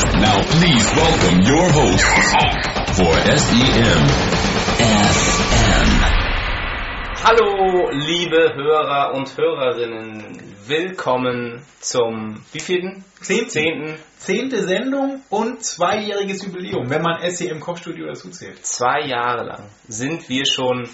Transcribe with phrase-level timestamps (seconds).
[0.00, 2.04] Now please welcome your hosts
[2.96, 4.06] for E SEM.
[4.80, 5.88] FM.
[7.22, 10.56] Hallo, liebe Hörer und Hörerinnen.
[10.66, 13.04] Willkommen zum wievielten?
[13.20, 13.50] Zehnten.
[13.50, 13.96] Zehnten.
[14.16, 18.64] Zehnte Sendung und zweijähriges Jubiläum, wenn man SEM Kochstudio dazu zählt.
[18.64, 20.88] Zwei Jahre lang sind wir schon mal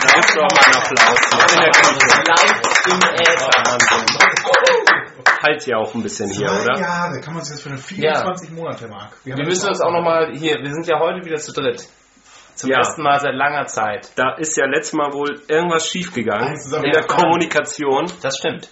[0.00, 1.18] einen Applaus.
[1.52, 2.22] In der Küche.
[2.26, 5.05] live im Äther.
[5.42, 6.78] Halt ja auch ein bisschen hier, Zwei oder?
[6.80, 9.12] Jahre, kann man sich das für 24 Monate, Marc.
[9.12, 11.86] haben Wir das müssen uns auch nochmal hier, wir sind ja heute wieder zu dritt.
[12.54, 12.78] Zum Ja.
[12.78, 14.10] ersten Mal seit langer Zeit.
[14.16, 17.06] Da ist ja letztes Mal wohl irgendwas schiefgegangen in der Ja.
[17.06, 18.06] Kommunikation.
[18.22, 18.68] Das stimmt.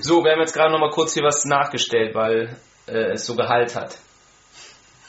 [0.00, 2.56] So, wir haben jetzt gerade nochmal kurz hier was nachgestellt, weil
[2.88, 3.96] äh, es so Gehalt hat.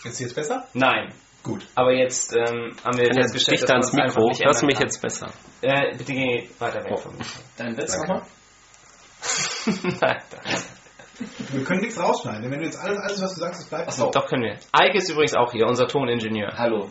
[0.03, 0.67] Ist jetzt besser?
[0.73, 1.11] Nein.
[1.41, 1.65] Gut.
[1.75, 4.29] Aber jetzt ähm, haben wir Jetzt festgestellt, dass ans es einfach Mikro.
[4.29, 5.27] nicht Hörst du mich jetzt besser?
[5.61, 7.25] Äh, bitte geh weiter weg von mir.
[7.57, 8.21] Dein Witz nochmal?
[10.01, 10.21] Nein.
[11.51, 13.87] Wir können nichts rausschneiden, wenn du jetzt alles, alles was du sagst, das bleibt.
[13.87, 14.57] Achso, Doch können wir.
[14.71, 16.53] Eike ist übrigens auch hier, unser Toningenieur.
[16.57, 16.89] hallo.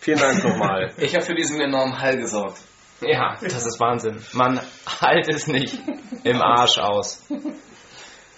[0.00, 0.92] Vielen Dank nochmal.
[0.98, 2.58] Ich habe für diesen enormen Hall gesorgt.
[3.02, 4.20] Ja, das ist Wahnsinn.
[4.32, 4.60] Man
[5.00, 5.78] halt es nicht
[6.24, 7.24] im Arsch aus.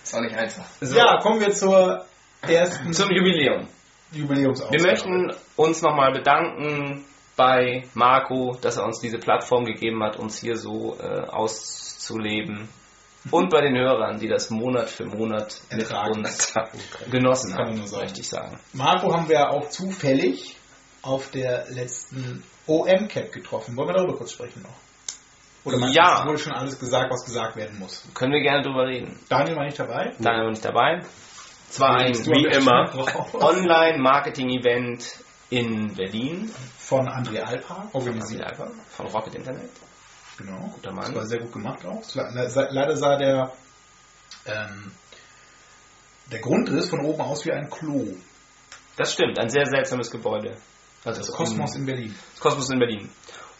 [0.02, 0.64] Ist auch nicht einfach.
[0.80, 2.04] So, Ja, kommen wir zur
[2.42, 3.68] ersten zum Jubiläum.
[4.12, 4.76] Jubiläumsausgabe.
[4.76, 7.04] Wir möchten uns nochmal bedanken
[7.36, 12.68] bei Marco, dass er uns diese Plattform gegeben hat, uns hier so äh, auszuleben.
[13.30, 16.18] Und bei den Hörern, die das Monat für Monat mit Ertragen.
[16.24, 16.52] uns
[17.10, 18.58] genossen haben, möchte ich sagen.
[18.72, 20.56] Marco haben wir auch zufällig
[21.02, 23.76] auf der letzten OM-Cap getroffen.
[23.76, 24.74] Wollen wir darüber kurz sprechen noch?
[25.64, 26.24] Oder meinst Ja.
[26.26, 28.04] wurde schon alles gesagt, was gesagt werden muss?
[28.14, 29.18] Können wir gerne drüber reden.
[29.28, 30.12] Daniel war nicht dabei?
[30.18, 31.00] Daniel war nicht dabei.
[31.70, 32.90] Es war ein Wie immer.
[33.34, 35.16] Online-Marketing-Event
[35.50, 38.56] in Berlin Von André Alpa organisiert.
[38.90, 39.70] von Rocket Internet.
[40.38, 40.70] Genau.
[40.74, 41.06] Guter Mann.
[41.06, 42.02] Das war sehr gut gemacht auch.
[42.14, 43.52] Leider sah der,
[44.46, 44.92] ähm,
[46.30, 48.06] der Grundriss von oben aus wie ein Klo.
[48.96, 50.56] Das stimmt, ein sehr seltsames Gebäude.
[51.04, 52.14] Also Das Kosmos in Berlin.
[52.32, 53.10] Das Kosmos in Berlin.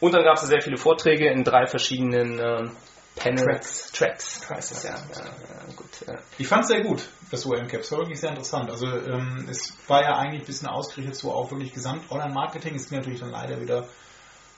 [0.00, 2.77] Und dann gab es sehr viele Vorträge in drei verschiedenen ähm,
[3.15, 3.93] Panels.
[3.93, 4.41] Tracks.
[4.41, 4.71] Tracks.
[4.71, 5.91] ist ja, ja, ja, gut.
[6.06, 6.19] Ja.
[6.38, 7.81] Ich fand es sehr gut, das OM-Cap.
[7.81, 8.71] Es war wirklich sehr interessant.
[8.71, 12.75] Also ähm, es war ja eigentlich ein bisschen ausgerichtet so auf wirklich Gesamt-Online-Marketing.
[12.75, 13.87] Es ging natürlich dann leider wieder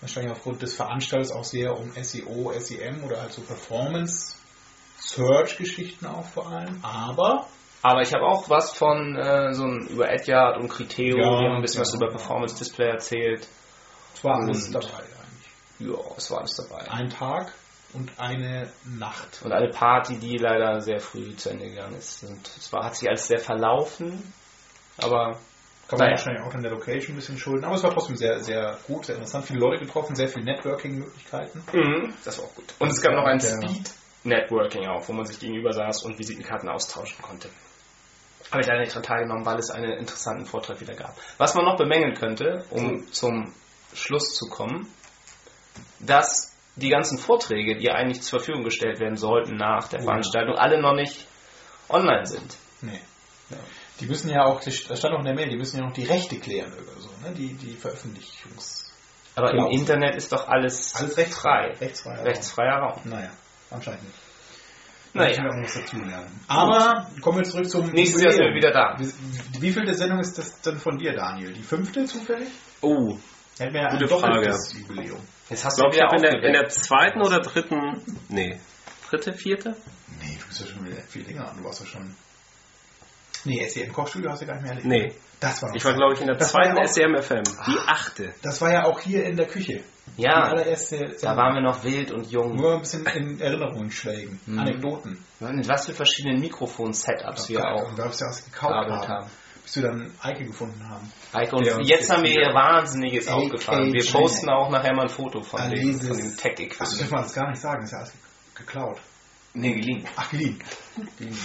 [0.04, 6.48] wahrscheinlich aufgrund des Veranstalters auch sehr um SEO, SEM oder halt so Performance-Search-Geschichten auch vor
[6.50, 6.78] allem.
[6.82, 7.46] Aber
[7.82, 11.46] Aber ich habe auch was von äh, so ein, über Edyard und Criteo, Ja, die
[11.46, 11.86] haben ein bisschen ja.
[11.86, 13.46] was über Performance Display erzählt.
[14.14, 15.10] es war alles Und- dabei eigentlich.
[15.80, 16.90] Ja, es war alles dabei.
[16.90, 17.52] Ein Tag
[17.92, 19.40] und eine Nacht.
[19.44, 22.22] Und eine Party, die leider sehr früh zu Ende gegangen ist.
[22.24, 24.32] Und es war, hat sich als sehr verlaufen,
[24.98, 25.38] aber
[25.88, 26.18] Kann man Naja.
[26.18, 27.64] wahrscheinlich auch an der Location ein bisschen schulden.
[27.64, 29.44] Aber es war trotzdem sehr, sehr gut, sehr interessant.
[29.44, 31.62] Viele Leute getroffen, sehr viele Networking-Möglichkeiten.
[31.72, 32.74] Mhm, das war auch gut.
[32.78, 33.90] Und es gab noch ein Der- Speed
[34.24, 37.50] Networking auch, wo man sich gegenüber saß und Visitenkarten austauschen konnte.
[38.50, 41.14] Habe ich leider nicht dran teilgenommen, weil es einen interessanten Vortrag wieder gab.
[41.38, 43.52] Was man noch bemängeln könnte, um zum
[43.92, 44.88] Schluss zu kommen,
[46.00, 50.04] dass die ganzen Vorträge, die eigentlich zur Verfügung gestellt werden sollten nach der Oh.
[50.04, 51.26] Veranstaltung, alle noch nicht
[51.88, 52.56] online sind.
[52.80, 53.00] Nee.
[54.00, 56.04] Die müssen ja auch, das stand auch in der Mail, die müssen ja noch die
[56.04, 57.32] Rechte klären oder so, ne?
[57.34, 58.90] Die, die Veröffentlichungs...
[59.36, 59.66] Aber Genau.
[59.66, 61.72] im Internet ist doch alles, Alles rechtsfrei.
[61.80, 62.10] Rechtsfrei.
[62.12, 62.22] Rechtsfrei.
[62.22, 63.00] rechtsfreier Raum.
[63.04, 63.30] Naja,
[63.70, 64.14] anscheinend nicht.
[65.12, 65.28] Naja.
[65.28, 66.40] Müssen wir auch noch was dazu lernen.
[66.48, 68.72] Aber kommen wir zurück zum Nächstes Jahr sind wir Jubiläum.
[68.72, 68.96] wieder da.
[68.98, 71.52] Wie, wie viel der Sendung ist das denn von dir, Daniel?
[71.52, 72.48] Die fünfte zufällig?
[72.80, 73.16] Oh,
[73.58, 75.20] Hätten wir ja Gute ein doppeltes Jubiläum.
[75.50, 78.58] Jetzt hast ich glaube, ich habe in, der- in der zweiten oder dritten, nee,
[79.08, 79.76] dritte, vierte?
[80.20, 81.56] Nee, du bist ja schon wieder viel länger an.
[81.58, 82.14] Du warst ja schon...
[83.44, 84.86] Nee, SEM Kochstudio hast du gar nicht mehr erlebt.
[84.86, 88.34] Nee, Das war ich war glaube ich in der Das zweiten ja SEM-FM, die achte.
[88.42, 89.82] Das war ja auch hier in der Küche.
[90.16, 91.16] Die Ja, allererste.
[91.20, 92.54] da waren wir noch wild und jung.
[92.56, 94.38] Nur ein bisschen in Erinnerungen schwelgen.
[94.46, 94.58] Mhm.
[94.58, 95.24] Anekdoten.
[95.40, 99.08] Mit was für verschiedenen Mikrofon-Setups wir auch Und da hast du ja was gekauft haben.
[99.08, 99.30] haben.
[99.62, 101.10] Bis wir dann Eike gefunden haben.
[101.32, 103.92] Eike und jetzt haben wir hier Wahnsinniges aufgefahren.
[103.94, 107.00] Wir posten auch nachher mal ein Foto von dem, von dem Ach, das Tech-Equipment.
[107.00, 107.80] darf man das gar nicht sagen.
[107.80, 108.20] Das ist ja alles ge-
[108.66, 108.98] geklaut.
[109.54, 110.06] Nee, geliehen.
[110.16, 110.62] Ach, geliehen.
[111.18, 111.38] Geliehen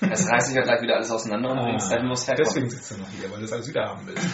[0.00, 0.20] das.
[0.20, 2.46] Es reißt sich ja gleich wieder alles auseinander und Ah, bringt es muss herkommen.
[2.46, 4.26] Deswegen sitzt er noch hier, weil du das alles wieder haben willst.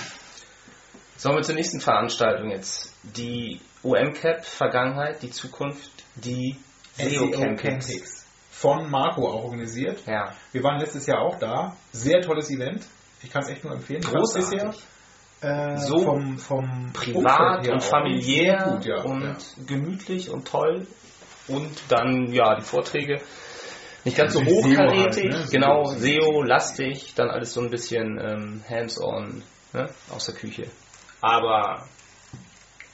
[1.17, 2.93] Sollen wir zur nächsten Veranstaltung jetzt?
[3.03, 6.57] Die OM-Cap, Vergangenheit, die Zukunft, die
[6.99, 7.87] SEO Campings.
[7.87, 8.27] Campings.
[8.51, 10.03] Von Marco auch organisiert.
[10.07, 11.77] Ja, Wir waren letztes Jahr auch da.
[11.93, 12.87] Sehr tolles Event.
[13.23, 14.01] Ich kann es echt nur empfehlen.
[14.03, 14.51] Großartig.
[14.51, 14.75] bisher
[15.43, 19.37] Äh, So vom, vom privat und familiär gut, ja, und ja.
[19.67, 20.87] gemütlich und toll.
[21.49, 23.21] Und dann, ja, die Vorträge
[24.07, 25.49] nicht ganz so hochkarätig, halt, ne?
[25.51, 25.99] genau, SEO.
[25.99, 29.43] SEO-lastig, dann alles so ein bisschen ähm, hands-on
[29.73, 29.87] ne?
[30.11, 30.69] aus der Küche.
[31.21, 31.87] Aber,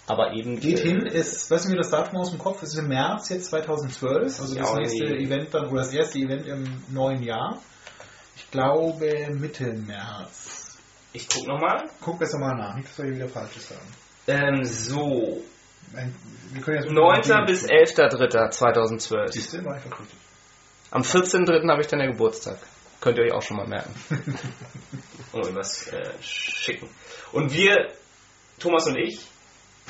[0.06, 0.58] aber eben.
[0.58, 2.62] Geht äh, hin, ist, weißt du mir das Datum aus dem Kopf?
[2.62, 5.24] Es ist im März jetzt 2012, also das nächste nee.
[5.24, 7.60] Event dann, oder das erste Event im neuen Jahr.
[8.34, 10.78] Ich glaube Mitte März.
[11.12, 11.90] Ich guck nochmal.
[12.00, 13.86] Guck besser mal nach, nicht, dass wir hier wieder Falsches sagen.
[14.26, 15.42] Ähm, so,
[15.94, 16.14] Ein-
[16.52, 17.46] Wir können jetzt 9.
[17.46, 19.32] bis 11.3.2012.
[19.32, 20.16] Siehst du, war ich richtig.
[20.92, 21.68] Am 14.3.
[21.70, 22.58] habe ich dann ja Geburtstag.
[23.00, 23.94] Könnt ihr euch auch schon mal merken.
[25.32, 26.88] Und euch was äh, schicken.
[27.32, 27.88] Und wir,
[28.58, 29.26] Thomas und ich,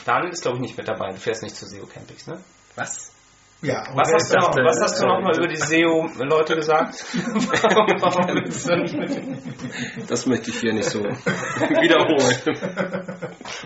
[0.07, 1.11] Daniel ist glaube ich nicht mit dabei.
[1.11, 2.41] Du fährst nicht zu SEO Campings, ne?
[2.77, 3.13] Was?
[3.61, 7.05] Ja, Was hast, du noch, was hast du noch äh, mal über die SEO-Leute gesagt?
[7.15, 10.11] warum, warum bist du nicht mit?
[10.11, 12.59] Das möchte ich hier nicht so wiederholen.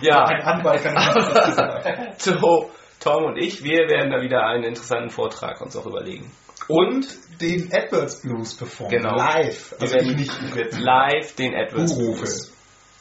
[0.01, 5.61] Ja, Ein Anwalt kann so, Tom und ich, wir werden da wieder einen interessanten Vortrag
[5.61, 6.31] uns auch überlegen.
[6.69, 7.07] Und
[7.41, 8.99] den AdWords Blues performen.
[8.99, 9.17] Genau.
[9.17, 9.73] Live.
[9.73, 12.23] Wir Also werden ich nicht wird live den Buchrufe.
[12.23, 12.53] Blues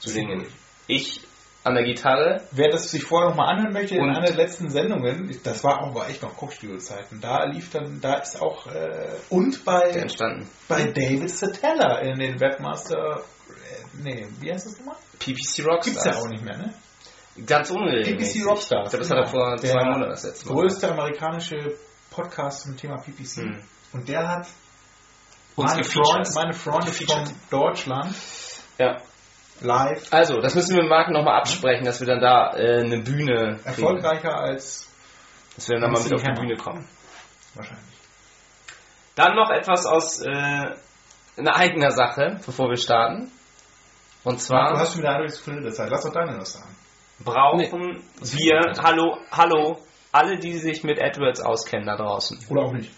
[0.01, 0.45] singen.
[0.87, 1.21] Ich
[1.65, 4.69] an der Gitarre, Wer das sich vorher noch mal anhören möchte, in einer der letzten
[4.69, 9.15] Sendungen, das war auch war echt noch Kochstudio-Zeiten, da lief dann, da ist auch, äh,
[9.29, 10.47] und der bei, entstanden.
[10.67, 14.97] bei David Satella in den Webmaster, äh, nee, wie heißt das nochmal?
[15.17, 15.85] PPC Rockstars.
[15.85, 16.73] Gibt's ja auch nicht mehr, ne?
[17.47, 18.43] Ganz unregelmäßig.
[18.43, 18.93] PPC Rockstars.
[18.93, 20.53] Ich glaube, das hat er vor Der zwei Monaten das letzte Mal.
[20.53, 21.77] Größte amerikanische
[22.15, 23.37] Podcast zum Thema PPC.
[23.43, 23.63] Hm.
[23.93, 24.47] Und der hat
[25.55, 25.83] Uns meine.
[25.83, 28.15] Freund, meine Freunde von Deutschland
[28.77, 28.97] Ja.
[29.61, 32.99] live Also, das müssen wir mit Marken nochmal absprechen, dass wir dann da äh, eine
[33.01, 33.65] Bühne kriegen.
[33.65, 34.87] erfolgreicher als
[35.55, 36.39] Dass wir dann mal mit auf die Hammer.
[36.41, 36.87] Bühne kommen.
[37.53, 37.95] wahrscheinlich.
[39.15, 40.27] Dann noch etwas aus äh,
[41.37, 43.31] einer eigener Sache, bevor wir starten.
[44.25, 45.89] Und Du zwar hast schon wieder eine Stunde Zeit.
[45.89, 46.75] Lass doch deine was sagen.
[47.19, 49.79] brauchen wir, hallo, hallo,
[50.15, 52.39] alle, die sich mit AdWords auskennen da draußen.
[52.49, 52.91] Oder auch nicht.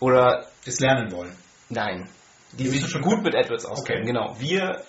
[0.00, 1.34] Oder Es lernen wollen.
[1.70, 2.08] Nein.
[2.52, 4.02] Die Die sich gut mit AdWords auskennen.
[4.02, 4.12] Okay.
[4.12, 4.36] Genau.
[4.38, 4.82] Wir,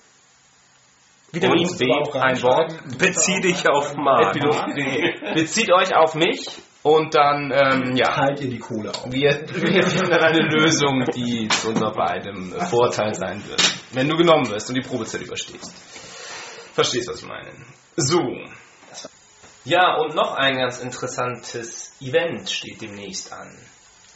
[1.36, 1.86] Vitamin B,
[2.20, 2.74] ein Wort.
[2.98, 4.34] Bezieh dich auf Mark.
[4.34, 5.34] Pilot.de.
[5.36, 6.48] Bezieht euch auf mich
[6.84, 9.12] und dann, ähm, ja, Teilt ihr die Kohle auf.
[9.12, 13.62] wir, wir finden dann eine Lösung, die zu unser beidem Vorteil sein wird.
[13.92, 15.74] Wenn du genommen wirst und die Probezeit überstehst.
[16.74, 17.52] Verstehst, was ich meine?
[17.96, 18.22] So.
[19.64, 23.58] Ja, und noch ein ganz interessantes Event steht demnächst an.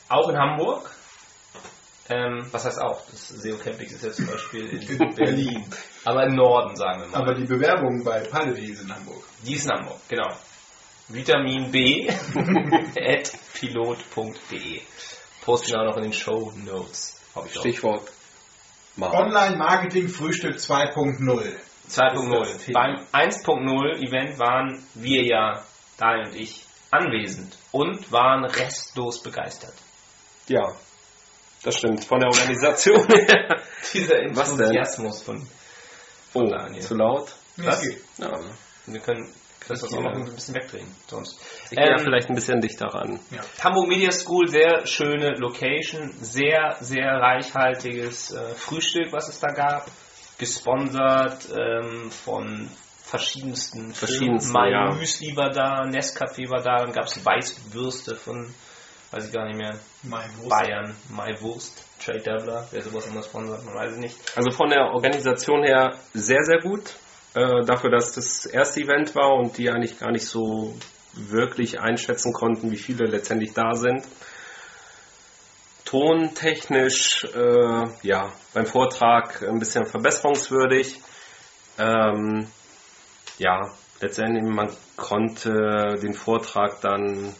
[0.07, 0.91] Auch in Hamburg.
[2.09, 3.01] Ähm, was heißt auch?
[3.11, 5.65] Das SEO Campings ist ja zum Beispiel in Berlin.
[6.05, 7.21] Aber im Norden, sagen wir mal.
[7.21, 9.23] Aber die Bewerbung bei Pilot ist in Hamburg.
[9.45, 10.29] Die ist in Hamburg, genau.
[11.09, 12.09] Vitamin B
[12.99, 14.81] at pilot.de.
[15.41, 17.19] Posten wir auch noch in den Show Notes.
[17.35, 17.61] Hab ich auch.
[17.61, 18.11] Stichwort
[18.95, 19.13] Mark.
[19.13, 21.55] Online-Marketing-Frühstück 2.0.
[21.89, 22.73] 2.0.
[22.73, 25.63] Beim 1.0 Event waren wir ja,
[25.97, 29.73] Daniel und ich, anwesend und waren restlos begeistert.
[30.47, 30.75] Ja,
[31.63, 32.05] das stimmt.
[32.05, 33.61] Von der Organisation her.
[33.93, 34.19] Dieser?
[34.19, 35.47] Enthusiasmus von,
[36.31, 36.81] von Oh, Daniel.
[36.81, 37.31] zu laut.
[37.57, 37.83] Was?
[38.17, 38.39] Ja.
[38.85, 39.33] Wir können
[39.67, 40.87] das auch noch ein bisschen wegdrehen.
[41.07, 41.39] Sonst.
[41.65, 43.19] Ich gehe ja Ähm, vielleicht ein bisschen dichter ran.
[43.61, 49.87] Hamburg Media School, sehr schöne Location, sehr, sehr reichhaltiges äh, Frühstück, was es da gab.
[50.39, 52.69] Gesponsert ähm, von
[53.03, 54.71] verschiedensten Verschiedensten, Firmen.
[54.71, 54.95] ja.
[54.95, 58.53] Müsli war da, Nescafé war da, dann gab es Weißwürste von,
[59.11, 60.49] weiß ich gar nicht mehr, Mein Wurst.
[60.49, 64.17] Bayern, My Wurst, Trade Devler, wer sowas immer sponsert, man weiß es nicht.
[64.35, 66.95] Also von der Organisation her sehr, sehr gut.
[67.35, 70.75] Äh, dafür, dass das erste Event war und die eigentlich gar nicht so
[71.13, 74.03] wirklich einschätzen konnten, wie viele letztendlich da sind.
[75.85, 81.01] Tontechnisch, äh, ja, beim Vortrag ein bisschen verbesserungswürdig.
[81.77, 82.47] Ähm,
[83.37, 87.35] ja, letztendlich, man konnte den Vortrag dann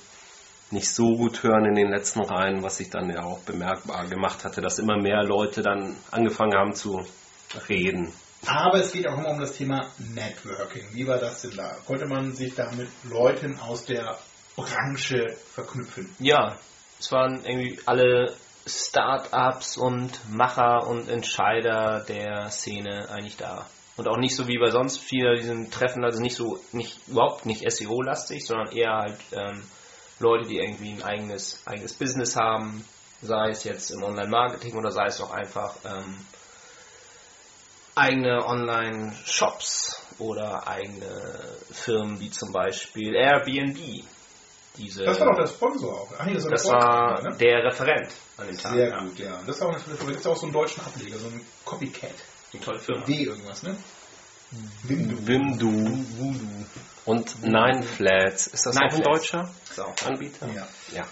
[0.72, 4.44] nicht so gut hören in den letzten Reihen, was sich dann ja auch bemerkbar gemacht
[4.44, 7.06] hatte, dass immer mehr Leute dann angefangen haben zu
[7.68, 8.14] reden.
[8.46, 10.86] Aber es geht auch immer um das Thema Networking.
[10.94, 11.76] Wie war das denn da?
[11.86, 14.18] Konnte man sich da mit Leuten aus der
[14.56, 16.16] Branche verknüpfen?
[16.20, 16.58] Ja,
[17.00, 18.34] Es waren irgendwie alle
[18.66, 23.66] Start-ups und Macher und Entscheider der Szene eigentlich da.
[23.98, 27.46] Und auch nicht so wie bei sonst vielen diesen Treffen, also nicht so, nicht, überhaupt
[27.46, 29.64] nicht SEO-lastig, sondern eher halt ähm,
[30.20, 32.86] Leute, die irgendwie ein eigenes, eigenes Business haben,
[33.22, 36.26] sei es jetzt im Online-Marketing oder sei es auch einfach ähm,
[37.96, 44.06] eigene Online-Shops oder eigene Firmen wie zum Beispiel Airbnb.
[44.78, 46.14] Diese, Das war doch der Sponsor auch.
[46.18, 47.38] Ach nee, das war, das der war ne?
[47.38, 48.74] der Referent an dem Tag.
[48.74, 49.42] Sehr gut, ja.
[49.46, 50.06] Das ist auch eine tolle Firma.
[50.06, 52.12] Da gibt es auch so einen deutschen Ableger, so einen Copycat.
[52.54, 53.06] Eine tolle Firma.
[53.06, 53.76] D irgendwas, ne?
[54.84, 55.28] Wimdu.
[55.28, 56.66] Wimdu
[57.06, 58.48] und Nine Flats.
[58.48, 59.22] Ist das Nine auch ein Flats.
[59.32, 60.48] deutscher Ist auch- Anbieter?
[60.48, 60.68] Ja.
[60.94, 61.06] Ja.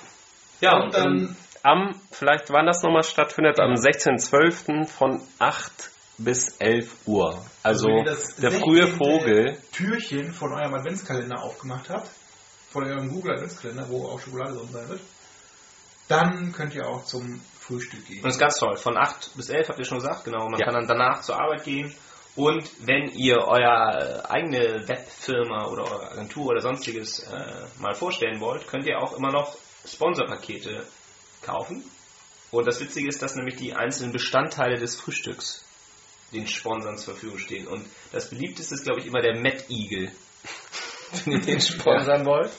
[0.61, 4.85] Ja, Und dann Am, vielleicht wann das nochmal stattfindet, am 16.12.
[4.87, 5.71] von 8
[6.17, 7.43] bis 11 Uhr.
[7.61, 8.97] Also wenn ihr das der frühe 16.
[8.97, 9.57] Vogel.
[9.73, 12.09] Türchen von eurem Adventskalender aufgemacht habt,
[12.71, 15.01] von eurem Google Adventskalender, wo auch Schokolade drin sein wird,
[16.07, 18.17] dann könnt ihr auch zum Frühstück gehen.
[18.19, 18.77] Und das ist ganz toll.
[18.77, 20.47] Von 8 bis 11 habt ihr schon gesagt, genau.
[20.49, 20.65] Man Ja.
[20.67, 21.93] kann dann danach zur Arbeit gehen.
[22.37, 28.39] Und wenn ihr euer äh, eigene Webfirma oder eure Agentur oder sonstiges äh, mal vorstellen
[28.39, 30.85] wollt, könnt ihr auch immer noch Sponsorpakete
[31.41, 31.83] kaufen.
[32.51, 35.65] Und das Witzige ist, dass nämlich die einzelnen Bestandteile des Frühstücks
[36.31, 37.67] den Sponsoren zur Verfügung stehen.
[37.67, 40.11] Und das beliebteste ist, glaube ich, immer der Mad Eagle.
[41.25, 42.51] wenn ihr den sponsern wollt,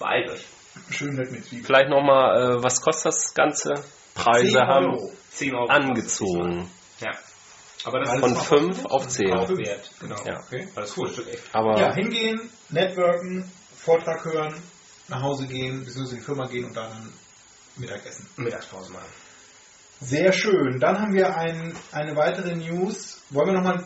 [0.00, 0.44] beeilt euch.
[0.90, 1.66] Schön nett mit Zwiebeln.
[1.66, 3.74] Vielleicht nochmal, äh, was kostet das Ganze?
[4.16, 5.12] Preise 10 haben Euro.
[5.30, 5.66] 10 Euro.
[5.68, 6.68] angezogen.
[7.00, 7.12] Ja.
[7.84, 9.32] Aber das Von ist 5 auf 10.
[9.32, 9.90] auch wert.
[10.00, 10.24] Genau.
[10.24, 10.40] Ja.
[10.40, 10.68] Okay.
[10.86, 14.54] Frühstück echt Aber Ja, hingehen, networken, Vortrag hören,
[15.08, 17.12] nach Hause gehen, beziehungsweise in die Firma gehen und dann
[17.76, 18.26] Mittagessen.
[18.36, 19.10] Mittagspause machen.
[20.00, 20.78] Sehr schön.
[20.80, 23.20] Dann haben wir ein, eine weitere News.
[23.30, 23.84] Wollen wir nochmal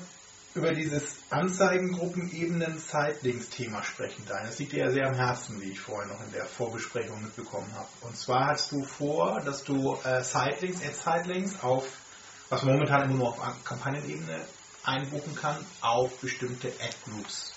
[0.55, 4.47] über dieses Anzeigengruppenebenen-Sidelinks-Thema sprechen, Dein.
[4.47, 7.71] Das liegt dir ja sehr am Herzen, wie ich vorher noch in der Vorbesprechung mitbekommen
[7.75, 7.89] habe.
[8.03, 11.87] Und zwar hast du vor, dass du äh, Sidelinks, Ad-Sidelinks auf,
[12.51, 14.41] was man momentan immer nur auf Kampagnenebene
[14.85, 17.55] einbuchen kann, auf bestimmte Ad-Groups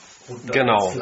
[0.51, 0.93] Genau.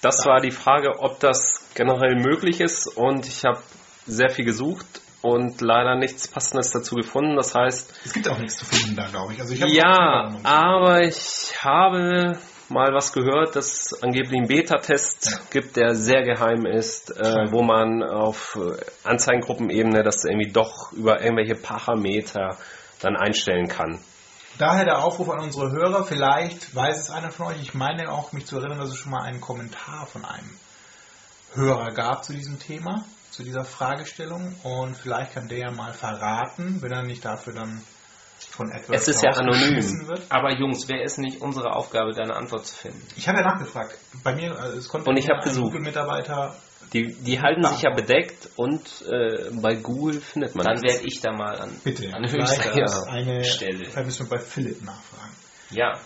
[0.00, 2.86] das war die Frage, ob das generell möglich ist.
[2.86, 3.60] Und ich habe
[4.06, 4.86] sehr viel gesucht
[5.22, 7.36] und leider nichts Passendes dazu gefunden.
[7.36, 9.40] Das heißt, Es gibt auch nichts zu finden da, glaube ich.
[9.40, 15.76] Also ich Ja, aber ich habe mal was gehört, dass es angeblich einen Beta-Test gibt,
[15.76, 21.54] der sehr geheim ist, äh, wo man auf äh, Anzeigengruppenebene das irgendwie doch über irgendwelche
[21.54, 22.56] Parameter
[23.02, 24.00] dann einstellen kann.
[24.58, 28.32] Daher der Aufruf an unsere Hörer, vielleicht weiß es einer von euch, ich meine auch
[28.32, 30.50] mich zu erinnern, dass es schon mal einen Kommentar von einem
[31.54, 36.82] Hörer gab zu diesem Thema, zu dieser Fragestellung und vielleicht kann der ja mal verraten,
[36.82, 37.82] wenn er nicht dafür dann
[38.50, 40.08] von AdWords Es ist ja anonym.
[40.08, 40.22] Wird.
[40.28, 43.06] Aber Jungs, wäre es nicht unsere Aufgabe, deine Antwort zu finden?
[43.16, 43.96] Ich habe ja nachgefragt.
[44.22, 45.72] Bei mir, also es konnte Und ich nur hab ein gesucht.
[45.72, 46.54] Google-Mitarbeiter
[46.92, 51.20] Die, die halten sich ja bedeckt und äh, bei Google findet man Dann werde ich
[51.20, 52.12] da mal an, bitte.
[52.14, 52.86] an höchster Ja.
[53.08, 53.86] eine Stelle.
[53.86, 55.34] Vielleicht müssen wir bei Philipp nachfragen.
[55.70, 55.98] Ja,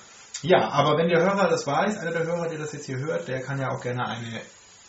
[0.42, 3.26] Ja, aber wenn der Hörer das weiß, einer der Hörer, der das jetzt hier hört,
[3.26, 4.40] der kann ja auch gerne eine,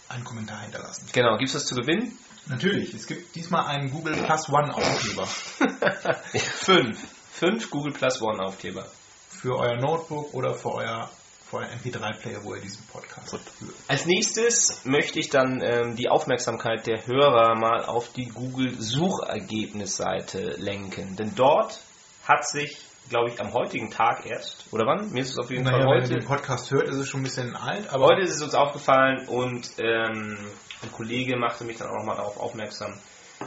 [0.10, 1.08] einen Kommentar hinterlassen.
[1.14, 1.36] genau.
[1.38, 2.18] Gibt es das zu gewinnen?
[2.50, 5.26] Natürlich, es gibt diesmal einen Google Plus One Aufkleber
[6.34, 7.00] Fünf.
[7.32, 8.86] Fünf Google Plus One Aufkleber.
[9.30, 11.10] für euer Notebook oder für euer,
[11.50, 13.42] für euer MP3-Player, wo ihr diesen Podcast hört.
[13.88, 20.56] Als nächstes möchte ich dann ähm, die Aufmerksamkeit der Hörer mal auf die Google Suchergebnisseite
[20.58, 21.16] lenken.
[21.16, 21.80] Denn dort
[22.26, 22.78] hat sich,
[23.10, 25.12] glaube ich, am heutigen Tag erst, oder wann?
[25.12, 26.14] Mir ist es auf jeden Naja, Fall wenn ihr heute.
[26.20, 29.28] den Podcast hört, ist es schon ein bisschen alt, aber Heute ist es uns aufgefallen
[29.28, 30.38] und ähm,
[30.84, 32.94] ein Kollege machte mich dann auch nochmal darauf aufmerksam,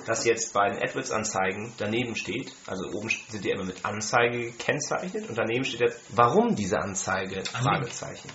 [0.07, 5.29] dass jetzt bei den AdWords-Anzeigen daneben steht, also oben sind die immer mit Anzeige gekennzeichnet
[5.29, 7.43] und daneben steht jetzt, warum diese Anzeige?
[7.45, 8.31] Fragezeichen.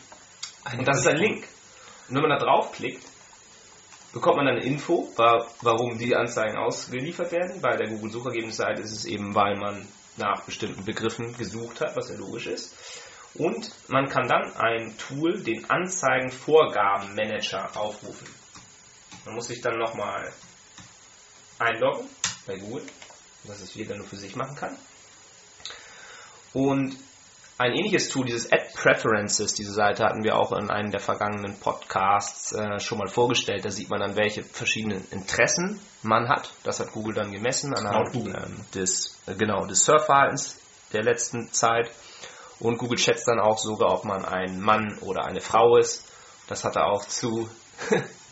[0.78, 1.48] Und das ist ein Link.
[2.10, 3.04] Und wenn man da draufklickt,
[4.14, 7.62] bekommt man dann eine Info, wa- warum die Anzeigen ausgeliefert werden.
[7.62, 12.16] Bei der Google-Suchergebnisseite ist es eben, weil man nach bestimmten Begriffen gesucht hat, was ja
[12.16, 12.74] logisch ist.
[13.34, 18.28] Und man kann dann ein Tool, den Anzeigenvorgabenmanager, aufrufen.
[19.26, 20.32] Man muss sich dann nochmal
[21.60, 22.10] einloggen
[22.46, 22.86] bei Google,
[23.44, 24.78] was es jeder nur für sich machen kann.
[26.54, 26.98] Und
[27.58, 31.58] ein ähnliches Tool, dieses Ad Preferences, diese Seite hatten wir auch in einem der vergangenen
[31.58, 33.64] Podcasts äh, schon mal vorgestellt.
[33.64, 36.52] Da sieht man dann, welche verschiedenen Interessen man hat.
[36.64, 40.60] Das hat Google dann gemessen anhand ähm, des, äh, genau, des Surfverhaltens
[40.92, 41.90] der letzten Zeit.
[42.60, 46.06] Und Google schätzt dann auch sogar, ob man ein Mann oder eine Frau ist.
[46.48, 47.50] Das hat er auch zu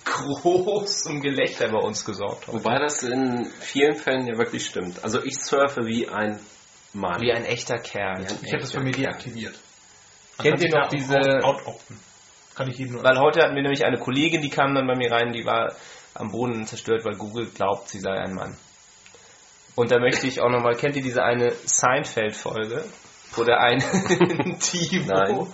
[0.05, 2.48] großem Gelächter bei uns gesorgt.
[2.48, 5.03] Wobei das in vielen Fällen ja wirklich stimmt.
[5.03, 6.39] Also ich surfe wie ein
[6.93, 7.22] Mann.
[7.22, 8.25] Wie ein echter Kerl.
[8.43, 9.55] ich habe das bei mir deaktiviert.
[10.38, 12.00] Kennt ihr noch diese- Out, opten.
[12.55, 14.95] Kann ich jedem nur Weil heute hatten wir nämlich eine Kollegin, die kam dann bei
[14.95, 15.75] mir rein, die war
[16.13, 18.55] am Boden zerstört, weil Google glaubt, sie sei ein Mann.
[19.75, 22.83] Und da möchte ich auch nochmal, kennt ihr diese eine Seinfeld-Folge,
[23.36, 23.79] wo der eine
[24.60, 25.48] Tivo, Nein.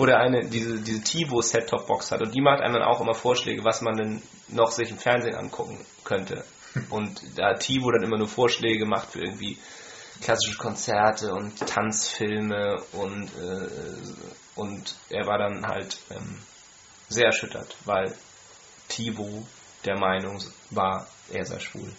[0.00, 3.14] Wo der eine diese, diese Tivo Set-Top-Box hat und die macht einem dann auch immer
[3.14, 6.42] Vorschläge, was man denn noch sich im Fernsehen angucken könnte.
[6.88, 9.58] Und da hat Tivo dann immer nur Vorschläge gemacht für irgendwie
[10.22, 13.68] klassische Konzerte und Tanzfilme und, äh,
[14.54, 16.38] und er war dann halt ähm,
[17.08, 18.16] sehr erschüttert, weil
[18.88, 19.46] Tivo
[19.84, 21.92] der Meinung war, er sei schwul.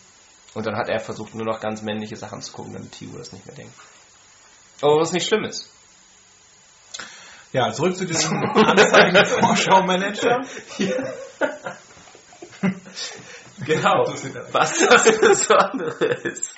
[0.55, 3.31] Und dann hat er versucht, nur noch ganz männliche Sachen zu gucken, damit Tivo das
[3.31, 3.75] nicht mehr denkt.
[4.81, 5.69] Aber was nicht schlimm ist.
[7.53, 10.39] Ja, zurück zu diesem Anzeigen-Vorschau-Manager.
[13.65, 14.05] Genau.
[14.51, 16.55] Was das Besondere ist.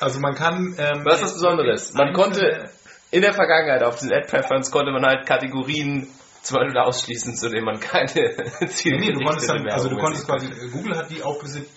[0.00, 0.74] Also man kann...
[0.78, 1.94] Ähm, Was das Besondere ist.
[1.94, 2.70] Man konnte
[3.10, 6.08] in der Vergangenheit auf diesen Ad-Preference konnte man halt Kategorien
[6.42, 8.12] zum Beispiel ausschließen, zu denen man keine
[8.84, 10.48] Nee, nee, du konntest dann, also du konntest quasi.
[10.70, 11.70] Google hat die aufgesetzt,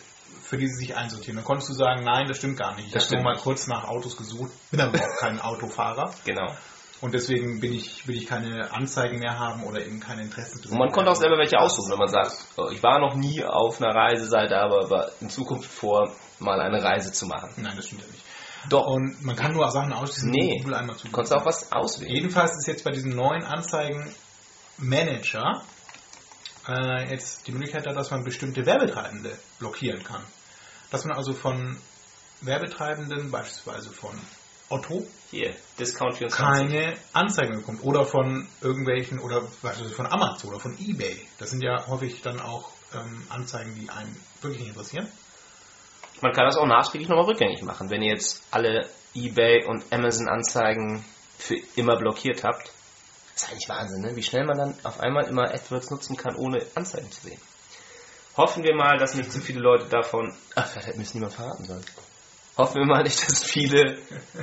[0.43, 1.37] für die sie sich einsortieren.
[1.37, 2.93] Dann konntest du sagen, nein, das stimmt gar nicht.
[2.93, 6.53] Ich habe nur mal kurz nach Autos gesucht, bin aber auch kein Autofahrer Genau.
[7.01, 10.61] Und deswegen bin ich, will ich keine Anzeigen mehr haben oder eben keine Interessen.
[10.69, 12.37] Und man konnte auch selber welche aussuchen, wenn man sagt,
[12.71, 17.11] ich war noch nie auf einer Reiseseite, aber aber in Zukunft vor, mal eine Reise
[17.11, 17.51] zu machen.
[17.57, 18.23] Nein, das stimmt ja nicht.
[18.69, 18.85] Doch.
[18.85, 20.59] Und man kann nur Sachen ausschließen, Nee.
[20.59, 21.07] Google einmal zu.
[21.07, 22.13] Du konntest auch was auswählen.
[22.13, 25.63] Jedenfalls ist jetzt bei diesem neuen Anzeigen-Manager
[26.67, 30.21] äh, jetzt die Möglichkeit da, dass man bestimmte Werbetreibende blockieren kann.
[30.91, 31.77] Dass man also von
[32.41, 34.15] Werbetreibenden, beispielsweise von
[34.71, 36.31] Otto, Hier, Discount 24.
[36.31, 37.83] keine Anzeigen bekommt.
[37.83, 41.27] Oder von irgendwelchen, oder beispielsweise von Amazon oder von Ebay.
[41.39, 45.07] Das sind ja häufig dann auch ähm, Anzeigen, die einen wirklich nicht interessieren.
[46.21, 47.89] Man kann das auch nachträglich nochmal rückgängig machen.
[47.89, 51.03] Wenn ihr jetzt alle eBay und Amazon Anzeigen
[51.37, 52.71] für immer blockiert habt,
[53.33, 54.15] das ist eigentlich Wahnsinn, ne?
[54.15, 57.41] wie schnell man dann auf einmal immer AdWords nutzen kann, ohne Anzeigen zu sehen.
[58.37, 61.33] Hoffen wir mal, dass nicht zu viele Leute davon, ach, vielleicht hätte mir es niemand
[61.33, 61.83] verraten sollen.
[62.57, 63.97] Hoffen wir mal nicht, dass viele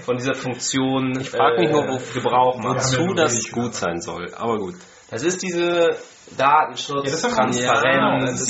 [0.05, 2.69] von dieser Funktion Ich frage mich nur, äh, wo- Gebrauch machen.
[2.71, 4.33] haben ja Wozu nur das wenig gut sein soll.
[4.35, 4.75] Aber gut.
[5.11, 5.97] Das ist diese
[6.37, 8.41] Datenschutz, Ja, Transparenz,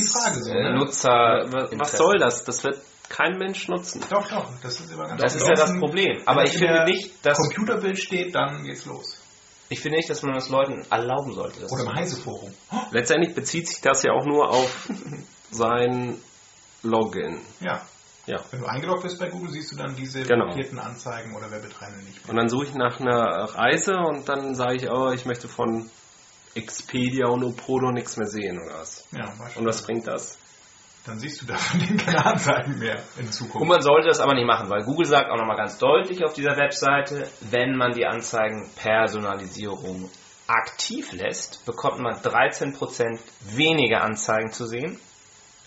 [0.44, 0.74] so, ne?
[0.74, 1.44] Nutzer.
[1.50, 2.44] Was, was soll das?
[2.44, 4.02] Das wird kein Mensch nutzen.
[4.10, 6.20] Doch, doch, das ist immer ganz Das ist ja das Problem.
[6.26, 9.16] Aber ich finde nicht, dass Computerbild steht, dann geht's los.
[9.70, 11.66] Ich finde nicht, dass man das Leuten erlauben sollte.
[11.66, 12.54] Oder im zu- Heise-Forum.
[12.90, 14.88] Letztendlich bezieht sich das ja auch nur auf
[15.50, 16.16] sein
[16.82, 17.38] Login.
[17.60, 17.82] Ja.
[18.28, 18.36] Ja.
[18.50, 20.44] Wenn du eingeloggt bist bei Google, siehst du dann diese Genau.
[20.46, 22.30] blockierten Anzeigen oder Werbetreibenden nicht mehr.
[22.30, 25.88] Und dann suche ich nach einer Reise und dann sage ich, oh, ich möchte von
[26.54, 29.06] Expedia und Opodo nichts mehr sehen oder was.
[29.12, 29.32] Ja.
[29.56, 30.36] Und was bringt das?
[31.06, 33.62] Dann siehst du davon denen keine Anzeigen mehr in Zukunft.
[33.62, 36.34] Und man sollte das aber nicht machen, weil Google sagt auch nochmal ganz deutlich auf
[36.34, 40.10] dieser Webseite, wenn man die Anzeigenpersonalisierung
[40.46, 43.18] aktiv lässt, bekommt man 13%
[43.54, 45.00] weniger Anzeigen zu sehen.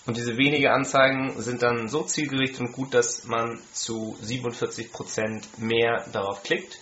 [0.05, 6.05] Und diese wenigen Anzeigen sind dann so zielgerichtet und gut, dass man zu 47% mehr
[6.11, 6.79] darauf klickt.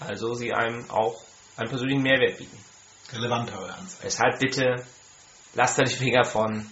[0.00, 1.22] Also sie einem auch
[1.56, 2.58] einen persönlichen Mehrwert bieten.
[3.12, 4.02] Relevantere Anzeigen.
[4.02, 4.84] Deshalb bitte,
[5.54, 6.70] lasst da die Finger von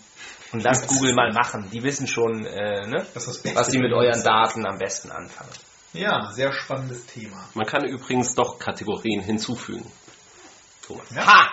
[0.52, 1.70] und lasst Google mal machen.
[1.72, 4.22] Die wissen schon, äh, ne, was sie mit euren.
[4.22, 5.50] Daten am besten anfangen.
[5.92, 7.48] Ja, sehr spannendes Thema.
[7.54, 9.90] Man kann übrigens doch Kategorien hinzufügen.
[10.86, 11.06] Thomas.
[11.14, 11.26] Ja?
[11.26, 11.52] Ha!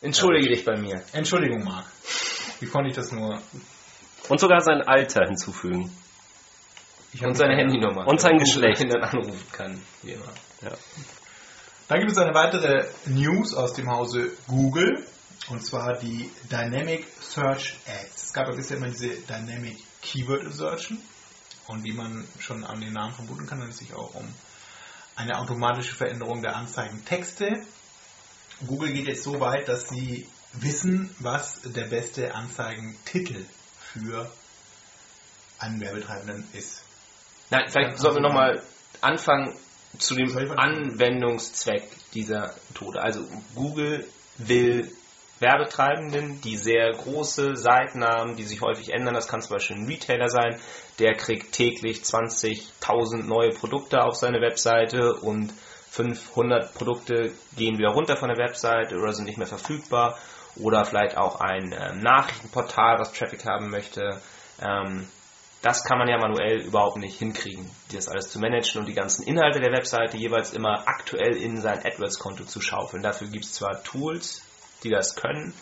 [0.00, 1.02] Entschuldige dich bei mir.
[1.12, 1.86] Entschuldigung, Marc.
[2.62, 3.40] Wie konnte ich das nur?
[4.28, 5.90] Und sogar sein Alter hinzufügen.
[7.12, 8.06] Ich Und seine Handynummer.
[8.06, 8.80] Und sein Geschlecht.
[8.80, 9.82] Ihn dann anrufen kann.
[10.02, 10.32] Wie immer.
[10.62, 10.70] Ja.
[11.88, 15.04] Dann gibt es eine weitere News aus dem Hause Google.
[15.48, 18.26] Und zwar die Dynamic Search Ads.
[18.26, 21.02] Es gab ja bisher immer diese Dynamic Keyword Insertion.
[21.66, 24.32] Und wie man schon an den Namen vermuten kann, handelt es sich auch um
[25.16, 27.66] eine automatische Veränderung der Anzeigentexte.
[28.68, 33.44] Google geht jetzt so weit, dass sie wissen, was der beste Anzeigentitel
[33.80, 34.30] für
[35.58, 36.82] einen Werbetreibenden ist.
[37.50, 38.62] Nein, vielleicht sollten wir nochmal
[39.00, 39.54] anfangen
[39.98, 41.84] zu dem Anwendungszweck
[42.14, 43.02] dieser Methode.
[43.02, 44.06] Also Google
[44.38, 44.90] will
[45.38, 49.14] Werbetreibenden, die sehr große Seiten haben, die sich häufig ändern.
[49.14, 50.58] Das kann zum Beispiel ein Retailer sein,
[50.98, 55.52] der kriegt täglich 20.000 neue Produkte auf seine Webseite und
[55.90, 60.16] 500 Produkte gehen wieder runter von der Webseite oder sind nicht mehr verfügbar.
[60.56, 64.20] Oder vielleicht auch ein ähm, Nachrichtenportal, was Traffic haben möchte.
[64.60, 65.08] Ähm,
[65.62, 69.22] das kann man ja manuell überhaupt nicht hinkriegen, das alles zu managen und die ganzen
[69.22, 73.02] Inhalte der Webseite jeweils immer aktuell in sein AdWords-Konto zu schaufeln.
[73.02, 74.42] Dafür gibt es zwar Tools,
[74.82, 75.54] die das können,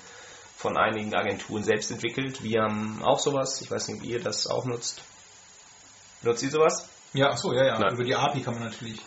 [0.56, 2.42] von einigen Agenturen selbst entwickelt.
[2.42, 3.60] Wir haben auch sowas.
[3.60, 5.02] Ich weiß nicht, wie ihr das auch nutzt.
[6.22, 6.88] Nutzt ihr sowas?
[7.12, 7.78] Ja, ach so, ja, ja.
[7.78, 7.94] Nein.
[7.94, 9.00] Über die API kann man natürlich.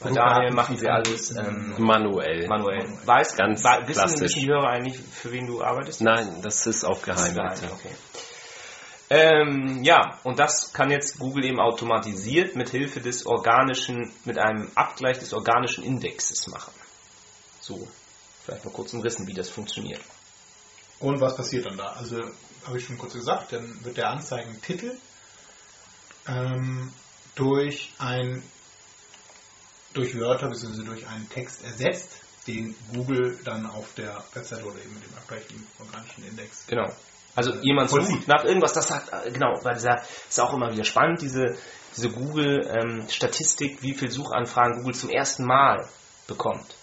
[0.00, 2.46] Bei Daniel machen sie alles ähm, Manuell.
[2.46, 2.86] manuell.
[3.04, 4.20] Weiß, Ganz wa- wissen, klassisch.
[4.20, 6.00] wissen die Hörer eigentlich, für wen du arbeitest?
[6.02, 7.34] Nein, das ist auch geheim.
[7.34, 7.72] Bitte.
[7.72, 7.90] okay.
[9.10, 14.70] Ähm, ja, und das kann jetzt Google eben automatisiert mit Hilfe des organischen, mit einem
[14.74, 16.72] Abgleich des organischen Indexes machen.
[17.60, 17.88] So,
[18.44, 20.02] vielleicht mal kurz umrissen, wie das funktioniert.
[21.00, 21.86] Und was passiert dann da?
[21.94, 22.18] Also,
[22.66, 24.92] habe ich schon kurz gesagt, dann wird der Anzeigentitel
[26.28, 26.92] ähm,
[27.34, 28.42] durch ein
[29.94, 30.84] durch Wörter bzw.
[30.84, 32.10] durch einen Text ersetzt,
[32.46, 36.90] den Google dann auf der Website oder eben mit dem abgleichenden organischen Index Genau.
[37.34, 40.84] Also jemand sucht nach irgendwas, das sagt, äh, genau, weil dieser ist auch immer wieder
[40.84, 41.56] spannend, diese,
[41.96, 45.88] diese Google-Statistik, wie viel Suchanfragen Google zum ersten Mal
[46.26, 46.74] bekommt.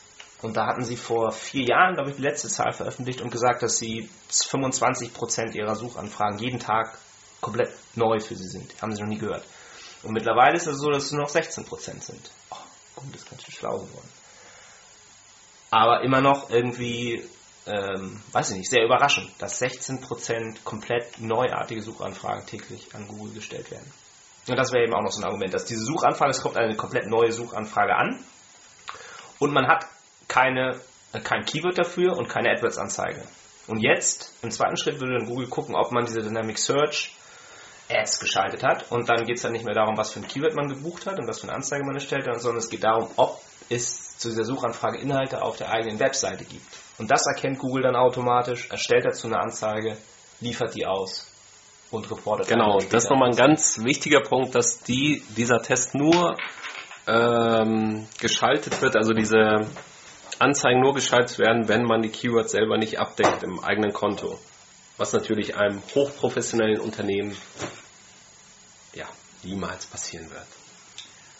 [0.41, 3.63] Und da hatten sie vor vier Jahren, glaube ich, die letzte Zahl veröffentlicht und gesagt,
[3.63, 6.97] dass sie 25% ihrer Suchanfragen jeden Tag
[7.41, 8.81] komplett neu für sie sind.
[8.81, 9.43] Haben sie noch nie gehört.
[10.03, 12.29] Und mittlerweile ist es so, dass es nur noch 16% sind.
[12.51, 12.57] Oh,
[12.95, 14.09] Google ist ganz schön schlau geworden.
[15.71, 17.27] Aber immer noch irgendwie
[17.65, 23.71] ähm, weiß ich nicht, sehr überraschend, dass 16% komplett neuartige Suchanfragen täglich an Google gestellt
[23.71, 23.91] werden.
[24.47, 26.75] Und das wäre eben auch noch so ein Argument, dass diese Suchanfrage, es kommt eine
[26.75, 28.23] komplett neue Suchanfrage an
[29.39, 29.87] und man hat
[30.27, 30.79] keine,
[31.13, 33.23] äh, kein Keyword dafür und keine AdWords-Anzeige.
[33.67, 37.15] Und jetzt, im zweiten Schritt, würde dann Google gucken, ob man diese Dynamic Search
[37.89, 40.55] Ads geschaltet hat und dann geht es dann nicht mehr darum, was für ein Keyword
[40.55, 43.09] man gebucht hat und was für eine Anzeige man erstellt hat, sondern es geht darum,
[43.15, 46.65] ob es zu dieser Suchanfrage Inhalte auf der eigenen Webseite gibt.
[46.97, 49.97] Und das erkennt Google dann automatisch, erstellt dazu eine Anzeige,
[50.39, 51.29] liefert die aus
[51.91, 52.47] und reportet.
[52.47, 56.35] Genau, das ist nochmal ein ganz wichtiger Punkt, dass die, dieser Test nur
[57.07, 59.67] ähm, geschaltet wird, also diese
[60.39, 64.39] Anzeigen nur geschaltet werden, wenn man die Keywords selber nicht abdeckt im eigenen Konto.
[64.97, 67.35] Was natürlich einem hochprofessionellen Unternehmen
[68.93, 69.07] ja,
[69.43, 70.47] niemals passieren wird.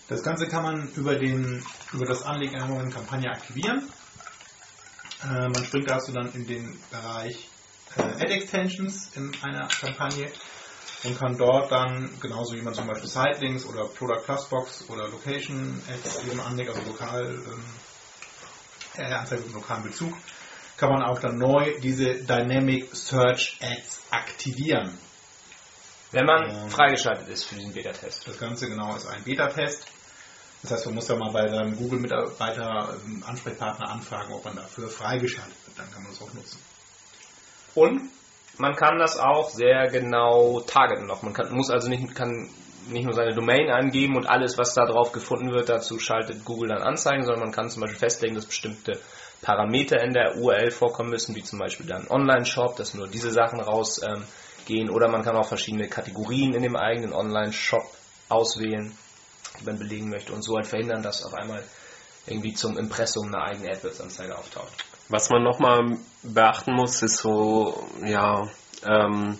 [0.07, 1.63] Das Ganze kann man über, den,
[1.93, 3.89] über das Anlegen einer neuen Kampagne aktivieren.
[5.23, 7.49] Äh, man springt dazu dann in den Bereich
[7.95, 10.31] äh, Ad Extensions in einer Kampagne
[11.03, 15.07] und kann dort dann, genauso wie man zum Beispiel Sitelinks oder Product Plus Box oder
[15.07, 17.63] Location Ads eben anlegt, also lokal, ähm,
[18.97, 20.13] äh, Anzeige mit lokalen Bezug,
[20.77, 24.97] kann man auch dann neu diese Dynamic Search Ads aktivieren.
[26.11, 26.69] Wenn man Ähm.
[26.69, 28.27] freigeschaltet ist für diesen Beta-Test.
[28.27, 29.85] Das Ganze genau ist ein Beta-Test.
[30.61, 34.89] Das heißt, man muss da mal bei seinem Google-Mitarbeiter, ähm, Ansprechpartner anfragen, ob man dafür
[34.89, 35.77] freigeschaltet wird.
[35.77, 36.59] Dann kann man das auch nutzen.
[37.75, 38.09] Und
[38.57, 41.21] man kann das auch sehr genau targeten noch.
[41.21, 42.49] Man kann, muss also nicht, kann
[42.87, 46.69] nicht nur seine Domain angeben und alles, was da drauf gefunden wird, dazu schaltet Google
[46.69, 48.99] dann Anzeigen, sondern man kann zum Beispiel festlegen, dass bestimmte
[49.41, 53.59] Parameter in der URL vorkommen müssen, wie zum Beispiel dann Online-Shop, dass nur diese Sachen
[53.59, 54.25] rausgehen.
[54.69, 57.85] Ähm, oder man kann auch verschiedene Kategorien in dem eigenen Online-Shop
[58.29, 58.97] auswählen,
[59.59, 61.63] die man belegen möchte und so halt verhindern, dass auf einmal
[62.27, 64.73] irgendwie zum Impressum eine eigene AdWords-Anzeige auftaucht.
[65.09, 68.47] Was man nochmal beachten muss, ist so, ja,
[68.83, 69.37] ähm,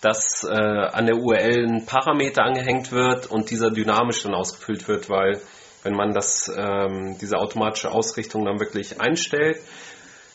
[0.00, 5.08] dass äh, an der URL ein Parameter angehängt wird und dieser dynamisch dann ausgefüllt wird,
[5.08, 5.40] weil
[5.84, 9.60] wenn man das, ähm, diese automatische Ausrichtung dann wirklich einstellt,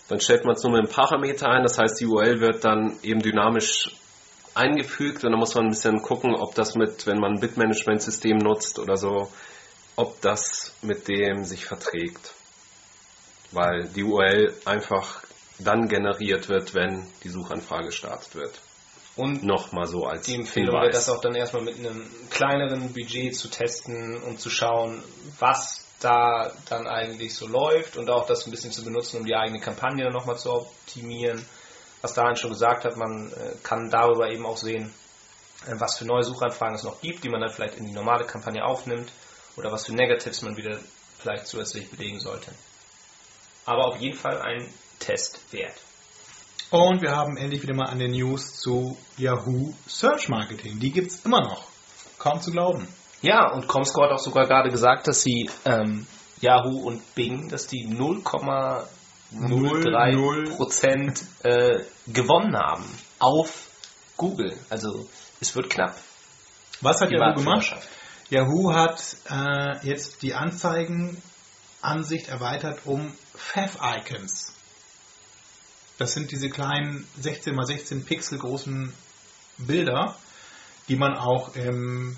[0.08, 2.98] dann stellt man es nur mit einem Parameter ein, das heißt die URL wird dann
[3.04, 3.92] eben dynamisch
[4.56, 8.38] eingefügt und dann muss man ein bisschen gucken, ob das mit, wenn man ein Bitmanagement-System
[8.38, 9.32] nutzt oder so,
[9.96, 12.34] ob das mit dem sich verträgt.
[13.52, 15.24] Weil die URL einfach
[15.60, 18.60] dann generiert wird, wenn die Suchanfrage gestartet wird.
[19.20, 23.36] Und Nochmal so als die Empfehlung wäre, das auch dann erstmal mit einem kleineren Budget
[23.36, 25.04] zu testen und zu schauen,
[25.40, 29.36] was da dann eigentlich so läuft und auch das ein bisschen zu benutzen, um die
[29.36, 31.46] eigene Kampagne nochmal zu optimieren.
[32.02, 34.94] Was Daniel schon gesagt hat, man äh, kann darüber eben auch sehen,
[35.68, 38.24] äh, was für neue Suchanfragen es noch gibt, die man dann vielleicht in die normale
[38.24, 39.12] Kampagne aufnimmt
[39.58, 40.80] oder was für Negatives man wieder
[41.18, 42.54] vielleicht zusätzlich belegen sollte.
[43.66, 45.76] Aber auf jeden Fall ein Test wert.
[46.72, 50.80] Und wir haben endlich wieder mal eine News zu Yahoo Search Marketing.
[50.80, 51.66] Die gibt es immer noch.
[52.20, 52.88] Kaum zu glauben.
[53.22, 56.06] Ja, und Comscore hat auch sogar gerade gesagt, dass sie ähm,
[56.42, 62.86] Yahoo und Bing, dass die 0,03 Prozent äh, gewonnen haben
[63.18, 63.68] auf
[64.16, 64.56] Google.
[64.70, 65.10] Also
[65.42, 65.96] es wird knapp.
[66.82, 67.76] Was hat Die Yahoo gemacht?
[68.30, 74.54] Yahoo hat äh, jetzt die Anzeigenansicht erweitert um Fav-Icons.
[76.00, 78.94] Das sind diese kleinen 16 x 16 Pixel großen
[79.58, 80.16] Bilder,
[80.88, 82.16] die man auch im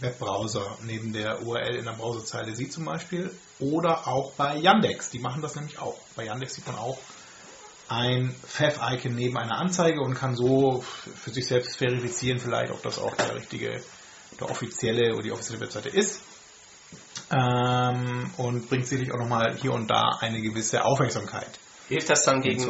[0.00, 3.34] Webbrowser neben der URL in der Browserzeile sieht zum Beispiel.
[3.58, 5.08] Oder auch bei Yandex.
[5.10, 5.98] Die machen das nämlich auch.
[6.14, 6.98] Bei Yandex sieht man auch
[7.88, 12.98] ein Fav-Icon neben einer Anzeige und kann so für sich selbst verifizieren, vielleicht, ob das
[12.98, 13.82] auch der richtige,
[14.38, 16.20] der offizielle oder die offizielle Webseite ist.
[17.30, 21.58] Ähm, und bringt sicherlich auch nochmal hier und da eine gewisse Aufmerksamkeit.
[21.88, 22.64] Hilft das dann gegen.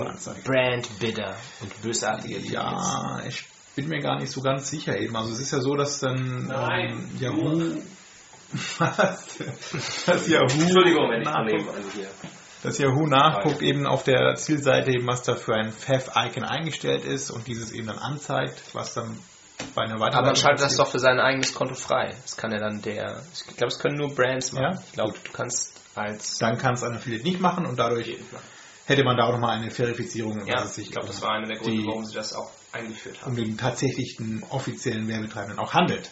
[0.44, 2.38] Brand Bidder und bösartige?
[2.40, 3.44] Ja, ich
[3.74, 5.16] bin mir gar nicht so ganz sicher eben.
[5.16, 6.90] Also es ist ja so, dass dann Nein.
[6.90, 7.82] ähm, Yahoo
[8.78, 9.38] was?
[10.06, 12.08] dass Yahoo Entschuldigung, wenn ich nachguckt, nebenan hier.
[12.62, 17.30] dass Yahoo nachguckt eben auf der Zielseite eben, was da für ein Fav-Icon eingestellt ist
[17.30, 19.18] und dieses eben dann anzeigt, was dann
[19.74, 22.14] bei einer weiteren Aber man schaltet das doch für sein eigenes Konto frei.
[22.22, 23.22] Das kann ja dann der.
[23.32, 24.74] Ich glaube, es können nur Brands machen.
[24.74, 24.80] Ja?
[24.86, 26.38] Ich glaube, du kannst als.
[26.38, 28.18] dann kann es ein Affiliate nicht machen und dadurch
[28.86, 31.58] hätte man da auch nochmal eine Verifizierung, Ja, ich glaube, um das war einer der
[31.58, 33.36] Gründe, warum sie das auch eingeführt um haben.
[33.36, 36.10] den tatsächlichen offiziellen Werbetreibenden auch handelt.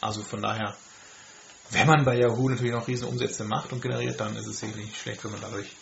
[0.00, 0.76] Also von daher,
[1.70, 4.86] wenn man bei Yahoo natürlich noch riesen Umsätze macht und generiert, dann ist es sicherlich
[4.86, 5.76] nicht schlecht, wenn man dadurch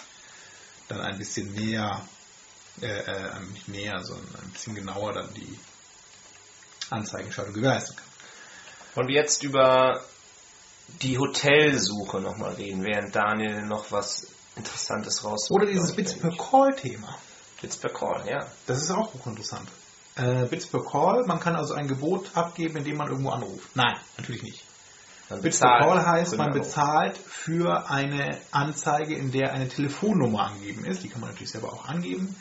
[0.88, 2.06] dann ein bisschen näher,
[2.80, 5.58] äh, äh, nicht näher, sondern ein bisschen genauer dann die
[6.90, 8.06] Anzeigenschaltung gewährleisten kann.
[8.94, 10.04] Wollen wir jetzt über
[11.02, 15.50] die Hotelsuche nochmal reden, während Daniel noch was Interessantes raus.
[15.50, 17.18] Oder dieses Bits per Call-Thema.
[17.60, 18.46] Bits per Call, ja.
[18.66, 19.68] Das ist auch hochinteressant.
[20.16, 23.74] Äh, Bits per Call, man kann also ein Gebot abgeben, indem man irgendwo anruft.
[23.76, 24.64] Nein, natürlich nicht.
[25.28, 30.84] Man Bits per Call heißt, man bezahlt für eine Anzeige, in der eine Telefonnummer angegeben
[30.84, 31.02] ist.
[31.02, 32.34] Die kann man natürlich selber auch angeben.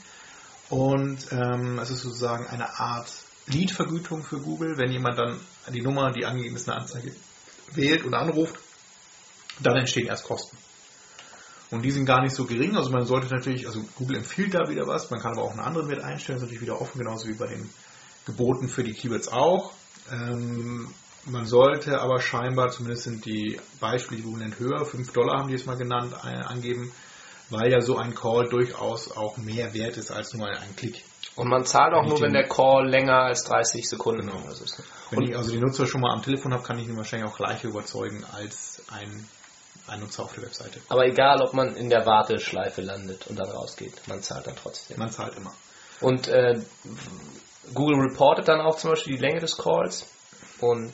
[0.69, 3.11] Und ähm, es ist sozusagen eine Art
[3.47, 4.77] Lead-Vergütung für Google.
[4.77, 7.13] Wenn jemand dann die Nummer, die angegeben ist, eine Anzeige
[7.73, 8.55] wählt und anruft,
[9.59, 10.57] dann entstehen erst Kosten.
[11.71, 12.75] Und die sind gar nicht so gering.
[12.77, 15.59] Also man sollte natürlich, also Google empfiehlt da wieder was, man kann aber auch einen
[15.61, 17.69] anderen Wert einstellen, ist natürlich wieder offen, genauso wie bei den
[18.25, 19.71] Geboten für die Keywords auch.
[20.11, 20.89] Ähm,
[21.25, 25.49] man sollte aber scheinbar, zumindest sind die Beispiele, die Google nennt, höher, 5 Dollar haben
[25.49, 26.91] die es mal genannt, äh, angeben,
[27.49, 31.03] weil ja so ein Call durchaus auch mehr wert ist als nur ein Klick.
[31.35, 34.47] Und man zahlt auch Wenn nur, wenn der Call länger als 30 Sekunden Genau.
[34.49, 34.79] ist.
[34.79, 34.85] ne?
[35.09, 37.37] Wenn ich also die Nutzer schon mal am Telefon habe, kann ich ihn wahrscheinlich auch
[37.37, 39.27] gleich überzeugen als ein,
[39.87, 40.81] ein Nutzer auf der Webseite.
[40.89, 44.97] Aber egal, ob man in der Warteschleife landet und dann rausgeht, man zahlt dann trotzdem.
[44.97, 45.53] Man zahlt immer.
[46.01, 46.59] Und äh,
[47.73, 50.05] Google reportet dann auch zum Beispiel die Länge des Calls
[50.59, 50.93] und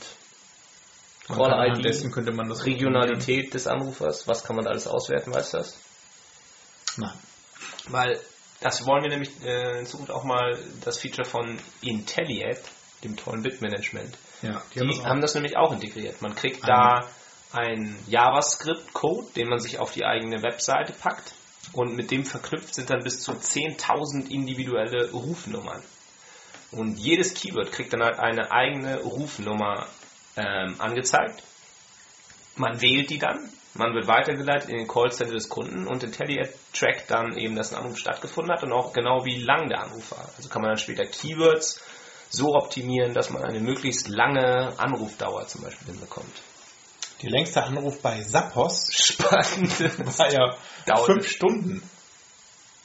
[2.50, 4.28] das Regionalität des Anrufers.
[4.28, 5.78] Was kann man da alles auswerten, weißt du das?
[6.98, 7.14] Nein.
[7.88, 8.20] Weil
[8.60, 12.60] das wollen wir nämlich äh, in Zukunft auch mal das Feature von Intelliapp,
[13.04, 14.18] dem tollen Bitmanagement.
[14.42, 16.22] Ja, Die die haben das haben das nämlich auch integriert.
[16.22, 17.10] Man kriegt da
[17.54, 21.34] einen JavaScript-Code, den man sich auf die eigene Webseite packt
[21.74, 25.82] und mit dem verknüpft sind dann bis zu 10.000 individuelle Rufnummern.
[26.72, 29.88] Und jedes Keyword kriegt dann halt eine eigene Rufnummer
[30.38, 31.44] ähm, angezeigt.
[32.56, 37.10] Man wählt die dann, man wird weitergeleitet in den Callcenter des Kunden und Intelliapp trackt
[37.10, 40.30] dann eben, dass ein Anruf stattgefunden hat und auch genau wie lang der Anruf war.
[40.36, 41.82] Also kann man dann später Keywords
[42.30, 46.42] so optimieren, dass man eine möglichst lange Anrufdauer zum Beispiel hinbekommt.
[47.22, 49.80] Die längste Anruf bei Zappos Spannend.
[50.18, 50.56] war ja
[50.86, 51.82] Dauert- fünf Stunden.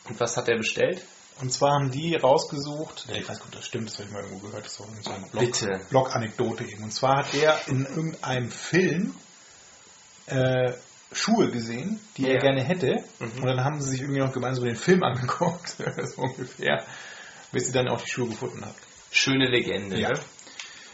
[0.04, 1.02] Und was hat er bestellt?
[1.40, 4.22] Und zwar haben die rausgesucht, ich weiß nicht, ob das stimmt, das habe ich mal
[4.22, 5.88] irgendwo gehört, das war so eine Blog.
[5.90, 6.84] Blog-Anekdote eben.
[6.84, 9.14] Und zwar hat der in irgendeinem Film
[10.26, 10.72] äh,
[11.12, 12.28] Schuhe gesehen, die Ja.
[12.28, 12.34] Mhm.
[12.34, 13.04] er gerne hätte.
[13.20, 16.84] Und dann haben sie sich irgendwie noch gemeinsam den Film angeguckt, so ungefähr,
[17.52, 18.74] bis sie dann auch die Schuhe gefunden hat.
[19.10, 19.98] Schöne Legende.
[20.00, 20.10] Ja.
[20.12, 20.20] Ne?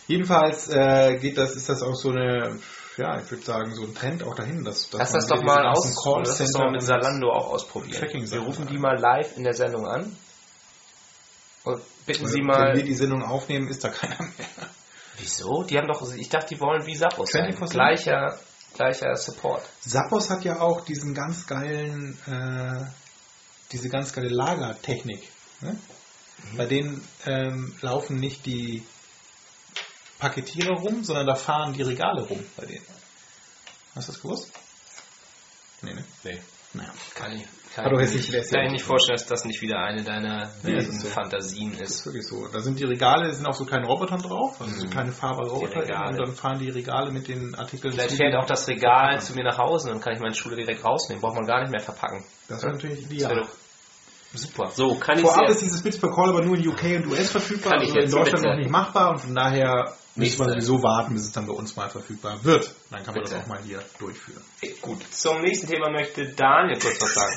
[0.09, 2.59] Jedenfalls äh, geht das, ist das auch so eine,
[2.97, 5.67] ja, ich würde sagen, so ein Trend auch dahin, dass, dass Lass das doch mal
[5.67, 5.95] aus.
[6.25, 8.31] Lass das doch mal mit Salando auch ausprobieren.
[8.31, 10.17] Wir rufen die mal live in der Sendung an
[11.65, 12.75] und bitten Sie Wenn mal.
[12.75, 14.47] wir die Sendung aufnehmen, ist da keiner mehr.
[15.19, 15.63] Wieso?
[15.63, 16.13] Die haben doch.
[16.15, 17.53] Ich dachte, die wollen wie Sappos sein.
[17.53, 17.71] 24/7?
[17.71, 18.39] Gleicher,
[18.75, 19.63] gleicher Support.
[19.81, 22.85] Zappos hat ja auch diesen ganz geilen, äh,
[23.71, 25.29] diese ganz geile Lagertechnik.
[25.61, 25.77] Ne?
[26.57, 28.85] Bei denen ähm, laufen nicht die
[30.23, 32.87] Paketierer rum, sondern da fahren die Regale rum bei denen.
[33.97, 34.53] Hast du das gewusst?
[35.83, 36.05] Nee, ne?
[36.23, 36.39] Nee.
[36.75, 36.91] Naja.
[37.15, 40.03] Kann ich, kann doch ich, nicht, kann ich nicht vorstellen, dass das nicht wieder eine
[40.05, 41.09] deiner Nee, das ist so.
[41.09, 42.07] Fantasien Das ist ist.
[42.07, 42.47] wirklich so.
[42.49, 44.91] Da sind die Regale, sind auch so kleine Roboter drauf, also so Mhm.
[44.91, 47.93] kleine fahrbare Roboter und dann fahren die Regale mit den Artikeln.
[47.93, 50.57] Vielleicht fährt auch das Regal zu mir nach Hause und dann kann ich meine Schule
[50.57, 51.21] direkt rausnehmen.
[51.21, 52.25] Braucht man gar nicht mehr verpacken.
[52.49, 53.31] Das wäre natürlich Das ideal.
[53.33, 53.51] wäre doch
[54.35, 54.71] super.
[54.75, 57.31] So, kann ich Vorab ist dieses Bits per Call aber nur in UK und US
[57.31, 58.49] verfügbar, Kann ich also in Deutschland bitte?
[58.49, 61.75] noch nicht machbar und von daher müssen wir sowieso warten, bis es dann bei uns
[61.77, 62.71] mal verfügbar wird.
[62.91, 63.35] Dann kann man Bitte.
[63.37, 64.43] das auch mal hier durchführen.
[64.81, 67.37] Gut, zum nächsten Thema möchte Daniel kurz was sagen.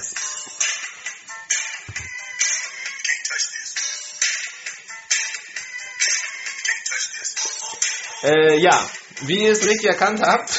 [8.23, 8.89] Äh, ja,
[9.21, 10.49] wie ihr es richtig erkannt habt,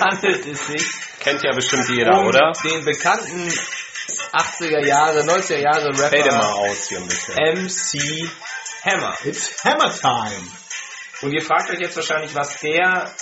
[0.00, 0.82] handelt es sich
[1.20, 2.52] Kennt ja bestimmt jeder, um oder?
[2.64, 3.52] den bekannten
[4.32, 7.34] 80er Jahre, 90er Jahre Fade mal Rapper aus hier ein bisschen.
[7.34, 8.30] MC
[8.84, 9.16] Hammer.
[9.24, 10.48] It's Hammer Time!
[11.22, 13.14] Und ihr fragt euch jetzt wahrscheinlich, was der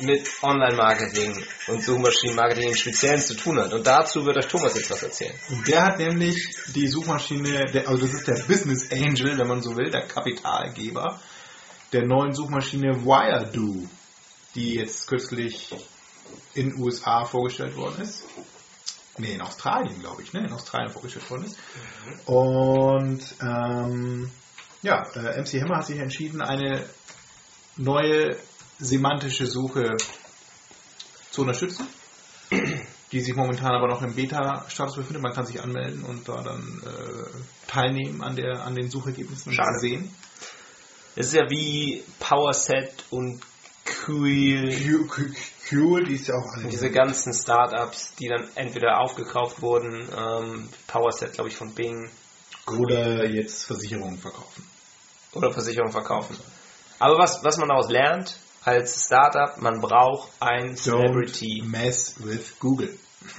[0.00, 3.72] mit Online-Marketing und Suchmaschinen-Marketing im Speziellen zu tun hat.
[3.72, 5.34] Und dazu wird euch Thomas jetzt was erzählen.
[5.48, 6.36] Und der hat nämlich
[6.74, 11.18] die Suchmaschine, der, also das ist der Business Angel, wenn man so will, der Kapitalgeber
[11.92, 13.88] der neuen Suchmaschine Wiredo,
[14.54, 15.74] die jetzt kürzlich
[16.54, 18.24] in den USA vorgestellt worden ist.
[19.18, 20.40] Nee, in Australien, glaube ich, ne?
[20.40, 21.58] In Australien vorgestellt worden ist.
[22.26, 24.30] Und ähm,
[24.82, 26.84] ja, äh, MC Hammer hat sich entschieden, eine
[27.76, 28.36] neue
[28.78, 29.96] semantische Suche
[31.30, 31.86] zu unterstützen,
[33.12, 35.22] die sich momentan aber noch im Beta-Status befindet.
[35.22, 39.56] Man kann sich anmelden und da dann äh, teilnehmen an, der, an den Suchergebnissen und
[39.56, 39.78] Schade.
[39.78, 40.14] sehen.
[41.14, 43.42] Es ist ja wie Powerset und
[43.84, 44.70] Quill,
[45.70, 46.68] Cool, die ist ja auch alle.
[46.68, 52.10] diese ganzen Startups, die dann entweder aufgekauft wurden, ähm, Powerset, glaube ich, von Bing
[52.68, 54.64] oder jetzt Versicherungen verkaufen.
[55.32, 56.36] oder Versicherung verkaufen.
[56.98, 61.62] Aber was, was man daraus lernt als Startup, man braucht ein Celebrity.
[61.62, 62.96] Don't mess with Google.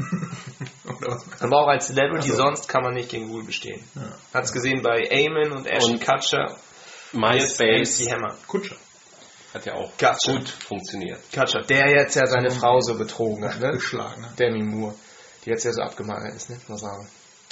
[1.39, 2.43] Man braucht ein Celebrity, Ach so.
[2.43, 3.81] sonst kann man nicht gegen Google bestehen.
[3.95, 4.11] Ja.
[4.33, 6.57] Hat es gesehen bei Eamon und Ashton Kutcher.
[7.13, 8.05] MySpace.
[8.47, 8.75] Kutscher.
[9.57, 10.31] Hat ja auch Gotcha.
[10.31, 11.19] gut funktioniert.
[11.33, 13.71] Kutcher, der jetzt ja seine Frau so betrogen hat, ne?
[13.73, 14.21] Geschlagen.
[14.21, 14.29] ne?
[14.37, 14.95] Demi Moore.
[15.45, 16.59] Die jetzt ja so abgemagert ist, ne?
[16.67, 17.07] Muss sagen.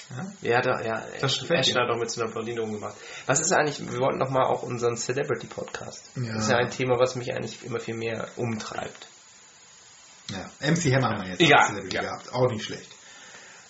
[0.09, 0.31] Ja?
[0.41, 2.95] Ja, da, ja, Das gefällt Ashton hat doch mit so einer Blondine umgemacht.
[3.25, 6.03] Was ist eigentlich, wir wollten doch mal auch unseren Celebrity-Podcast.
[6.15, 6.33] Ja.
[6.33, 9.07] Das ist ja ein Thema, was mich eigentlich immer viel mehr umtreibt.
[10.29, 12.01] Ja, MC Hammer haben wir jetzt Ja, Celebrity ja.
[12.03, 12.33] gehabt.
[12.33, 12.89] Auch nicht schlecht.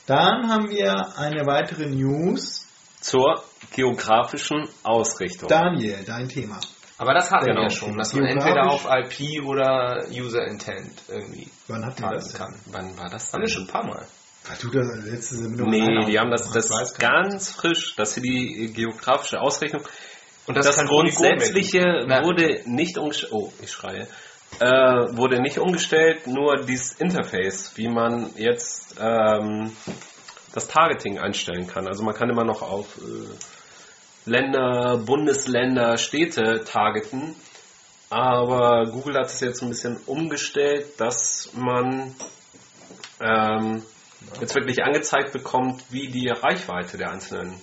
[0.07, 2.61] Dann haben wir eine weitere News.
[3.01, 3.43] Zur
[3.75, 5.47] geografischen Ausrichtung.
[5.47, 6.59] Daniel, dein Thema.
[6.97, 7.61] Aber das hatten Genau.
[7.61, 12.11] wir ja schon, dass man entweder auf IP oder User Intent irgendwie Wann hatten wir
[12.11, 12.37] das denn?
[12.37, 12.55] kann.
[12.67, 14.05] Wann war das Haben wir schon ein paar Mal.
[14.47, 18.21] Weil du das letzte Sendung Nee, die haben das, das weiß ganz frisch, dass sie
[18.21, 19.81] die geografische Ausrichtung
[20.47, 21.79] Und das, Polygon Grundsätzliche
[22.23, 23.33] wurde nicht umgestellt.
[23.33, 24.07] Oh, ich schreie.
[24.59, 29.75] Äh, wurde nicht umgestellt, nur dieses Interface, wie man jetzt ähm,
[30.53, 31.87] das Targeting einstellen kann.
[31.87, 33.01] Also man kann immer noch auf äh,
[34.25, 37.35] Länder, Bundesländer, Städte targeten.
[38.09, 42.15] Aber Google hat es jetzt ein bisschen umgestellt, dass man
[43.19, 43.83] ähm,
[44.39, 47.59] jetzt wirklich angezeigt bekommt, wie die Reichweite der einzelnen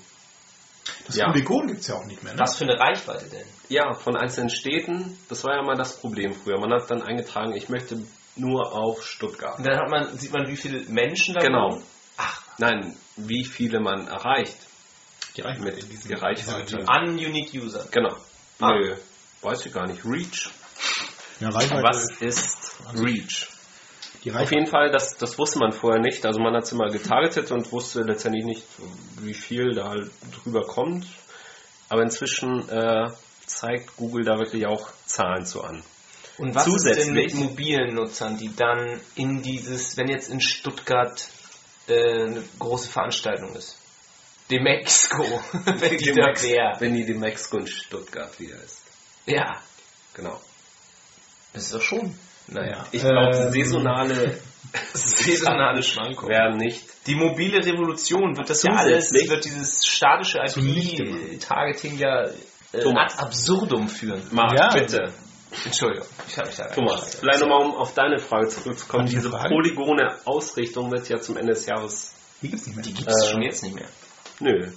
[1.07, 1.27] Das Ja.
[1.31, 2.35] Polygon gibt es ja auch nicht mehr.
[2.35, 2.41] Ne?
[2.41, 3.47] Was für eine Reichweite denn?
[3.69, 5.17] Ja, von einzelnen Städten.
[5.29, 6.59] Das war ja mal das Problem früher.
[6.59, 8.03] Man hat dann eingetragen, ich möchte
[8.37, 9.59] nur auf Stuttgart.
[9.59, 11.81] Und dann hat man, sieht man, wie viele Menschen da Genau.
[12.17, 14.57] Ach, Nein, wie viele man erreicht
[15.37, 15.77] Die Reichweite.
[15.77, 16.79] mit diese- die Reichweite.
[16.79, 17.87] ununique User.
[17.91, 18.17] Genau.
[18.61, 18.75] Ah.
[18.75, 18.97] Nö,
[19.41, 20.05] weiß ich gar nicht.
[20.05, 20.51] Reach.
[21.41, 21.83] Ja, Reichweite.
[21.83, 23.49] Was ist Reach?
[24.25, 26.25] die Auf jeden Fall, das, das wusste man vorher nicht.
[26.25, 28.63] Also man hat es immer getargetet und wusste letztendlich nicht,
[29.21, 30.11] wie viel da halt
[30.45, 31.07] drüber kommt.
[31.89, 33.11] Aber inzwischen äh,
[33.47, 35.83] zeigt Google da wirklich auch Zahlen zu an.
[36.39, 40.41] Und was ist denn mit Zusätzlich- mobilen Nutzern, die dann in dieses, wenn jetzt in
[40.41, 41.29] Stuttgart
[41.89, 43.77] äh, eine große Veranstaltung ist?
[44.51, 45.23] Demexco,
[45.65, 46.77] wenn die da wäre.
[46.81, 48.81] Wenn die die Mexiko in Stuttgart wieder ist.
[49.27, 49.61] Ja,
[50.15, 50.41] Genau.
[51.55, 52.15] das ist doch schon.
[52.49, 54.39] Naja, Ich glaube, Ähm, saisonale
[54.95, 56.29] saisonale Schwankungen.
[56.31, 56.85] werden nicht.
[57.07, 60.39] Die mobile Revolution wird das ja alles, wird dieses statische.
[60.39, 62.25] IP-Targeting ja
[62.73, 64.23] äh, ad absurdum führen.
[64.33, 64.69] Marc, Ja.
[64.73, 65.13] bitte.
[65.67, 69.05] Entschuldigung, ich habe mich da Thomas, vielleicht nochmal, um auf deine Frage zurückzukommen.
[69.07, 72.13] Die Diese polygone Ausrichtung wird ja zum Ende des Jahres.
[72.41, 72.85] Die gibt es nicht mehr.
[72.87, 73.85] Die gibt es Äh, schon jetzt nicht mehr.
[74.43, 74.73] Nö.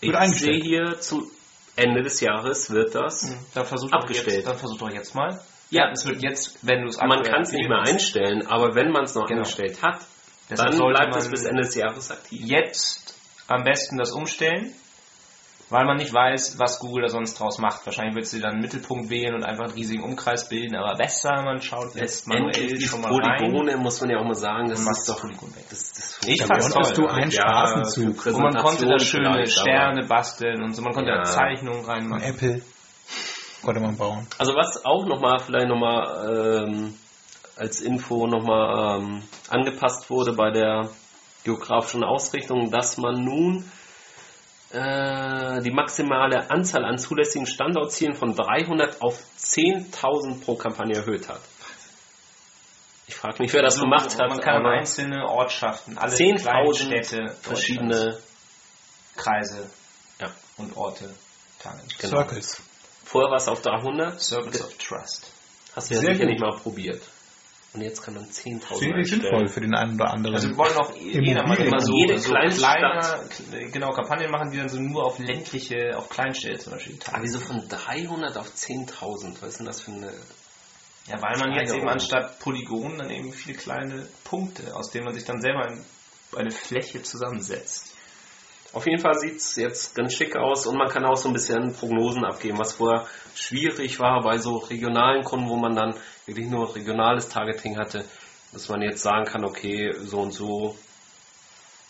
[0.00, 1.30] Ich sehe hier zum
[1.76, 3.34] Ende des Jahres wird das.
[3.54, 4.38] Dann versuch doch Abgestellt.
[4.38, 5.40] Jetzt, dann versuch doch jetzt mal.
[5.70, 8.90] Ja, es wird jetzt, wenn du es Man kann es nicht mehr einstellen, aber wenn
[8.90, 9.40] man es noch Genau.
[9.40, 10.00] eingestellt hat,
[10.50, 12.40] deshalb dann bleibt es bis Ende des Jahres aktiv.
[12.44, 13.14] Jetzt
[13.46, 14.72] am besten das umstellen,
[15.68, 17.84] weil man nicht weiß, was Google da sonst draus macht.
[17.86, 21.42] Wahrscheinlich wird sie dann einen Mittelpunkt wählen und einfach einen riesigen Umkreis bilden, aber besser,
[21.42, 23.38] man schaut jetzt manuell schon mal rein.
[23.38, 25.20] Polygone, muss man ja auch mal sagen, das Und macht ist doch.
[25.20, 25.64] Polygon weg.
[25.70, 26.92] Das, das Ich auch toll.
[26.94, 28.22] du einen Straßenzug.
[28.22, 31.18] für Und man konnte da schöne Sterne basteln und so, man konnte Ja.
[31.18, 32.22] da Zeichnungen reinmachen.
[32.22, 32.62] Apple
[33.62, 34.26] konnte man bauen.
[34.38, 36.94] Also was auch nochmal, vielleicht nochmal ähm,
[37.56, 40.90] als Info nochmal ähm, angepasst wurde bei der
[41.42, 43.64] geografischen Ausrichtung, dass man nun
[44.70, 51.40] äh, die maximale Anzahl an zulässigen Standortzielen von 300 auf 10.000 pro Kampagne erhöht hat.
[53.06, 54.28] Ich frage mich, wer das gemacht hat.
[54.28, 58.18] Man kann einzelne Ortschaften, alle 10.000 Kleinstädte, verschiedene
[59.16, 59.70] Kreise
[60.20, 60.28] Ja.
[60.56, 61.14] und Orte
[61.60, 61.88] targeten.
[61.98, 62.16] Genau.
[62.18, 62.60] Circles.
[63.04, 64.20] Vorher war es auf 300.
[64.20, 65.30] Circles of Trust.
[65.76, 66.26] Hast du ja sicher gut.
[66.26, 67.02] nicht mal probiert.
[67.76, 69.20] Und jetzt kann man 10.000 Finde ich einstellen.
[69.22, 70.34] sinnvoll für den einen oder anderen.
[70.34, 71.66] Also wir wollen auch jeder mal Immobilien.
[71.68, 73.28] immer so, Jede so kleine
[73.70, 77.38] genau, Kampagnen machen, die dann so nur auf ländliche, auf Kleinstädte zum Beispiel Aber wieso
[77.38, 79.36] von 300 auf 10.000?
[79.42, 80.12] Was ist denn das für eine...
[81.06, 85.14] Ja, weil man jetzt eben anstatt Polygonen dann eben viele kleine Punkte, aus denen man
[85.14, 85.84] sich dann selber ein-
[86.34, 87.94] eine Fläche zusammensetzt.
[88.72, 91.32] Auf jeden Fall sieht es jetzt ganz schick aus und man kann auch so ein
[91.32, 95.94] bisschen Prognosen abgeben, was vorher schwierig war bei so regionalen Kunden, wo man dann
[96.26, 98.04] wirklich nur regionales Targeting hatte,
[98.52, 100.76] dass man jetzt sagen kann, okay, so und so,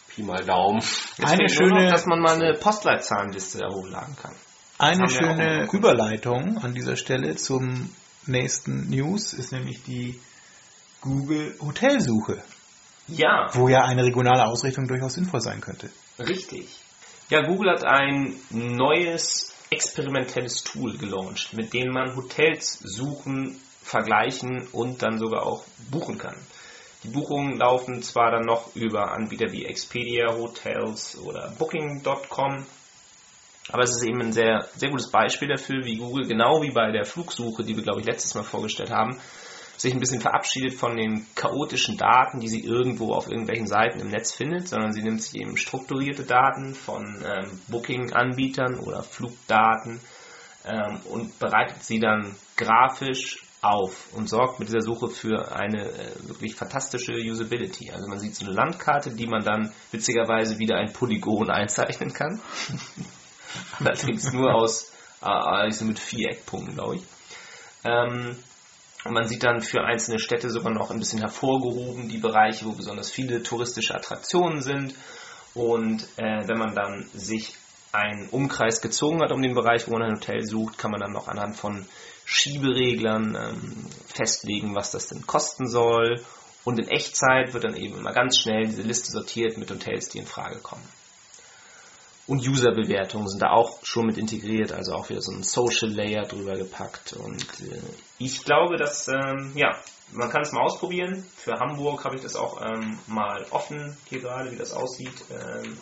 [0.08, 0.80] Pi mal Daumen.
[0.80, 4.34] Jetzt Eine nur noch, schöne- dass man mal eine Postleitzahlenliste da hochladen kann.
[4.78, 5.68] Eine schöne.
[5.72, 7.90] Überleitung an dieser Stelle zum
[8.26, 10.20] nächsten News ist nämlich die
[11.00, 12.42] Google Hotelsuche,
[13.08, 15.90] Ja, wo ja eine regionale Ausrichtung durchaus sinnvoll sein könnte.
[16.18, 16.68] Richtig.
[17.28, 25.02] Ja, Google hat ein neues experimentelles Tool gelauncht, mit dem man Hotels suchen, vergleichen und
[25.02, 26.36] dann sogar auch buchen kann.
[27.02, 32.66] Die Buchungen laufen zwar dann noch über Anbieter wie Expedia, Hotels oder Booking.com,
[33.68, 36.92] aber es ist eben ein sehr, sehr gutes Beispiel dafür, wie Google, genau wie bei
[36.92, 39.20] der Flugsuche, die wir, glaube ich, letztes Mal vorgestellt haben,
[39.76, 44.08] sich ein bisschen verabschiedet von den chaotischen Daten, die sie irgendwo auf irgendwelchen Seiten im
[44.08, 50.00] Netz findet, sondern sie nimmt sich eben strukturierte Daten von ähm, Booking-Anbietern oder Flugdaten
[50.64, 56.28] ähm, und bereitet sie dann grafisch auf und sorgt mit dieser Suche für eine äh,
[56.28, 57.90] wirklich fantastische Usability.
[57.90, 62.40] Also man sieht so eine Landkarte, die man dann witzigerweise wieder ein Polygon einzeichnen kann.
[63.78, 67.02] Allerdings nur aus äh, also mit vier Eckpunkten, glaube ich.
[67.84, 68.36] Ähm,
[69.06, 72.72] und man sieht dann für einzelne Städte sogar noch ein bisschen hervorgehoben, die Bereiche, wo
[72.72, 74.94] besonders viele touristische Attraktionen sind.
[75.54, 77.54] Und äh, wenn man dann sich
[77.92, 81.12] einen Umkreis gezogen hat um den Bereich, wo man ein Hotel sucht, kann man dann
[81.12, 81.86] noch anhand von
[82.24, 86.20] Schiebereglern ähm, festlegen, was das denn kosten soll.
[86.64, 90.18] Und in Echtzeit wird dann eben immer ganz schnell diese Liste sortiert mit Hotels, die
[90.18, 90.82] in Frage kommen.
[92.26, 96.24] Und User-Bewertungen sind da auch schon mit integriert, also auch wieder so ein Social Layer
[96.24, 97.12] drüber gepackt.
[97.12, 97.80] Und äh,
[98.18, 99.78] ich glaube, dass, ähm, ja,
[100.12, 101.24] man kann es mal ausprobieren.
[101.36, 105.24] Für Hamburg habe ich das auch ähm, mal offen hier gerade, wie das aussieht.
[105.30, 105.78] Ähm,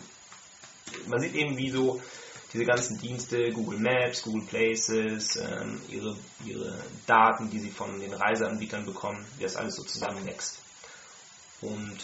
[1.07, 1.99] man sieht eben, wie so
[2.53, 6.15] diese ganzen Dienste, Google Maps, Google Places, ähm, ihre,
[6.45, 10.59] ihre Daten, die sie von den Reiseanbietern bekommen, wie das alles so zusammenwächst.
[11.61, 11.97] Und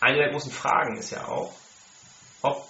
[0.00, 1.52] eine der großen Fragen ist ja auch,
[2.42, 2.68] ob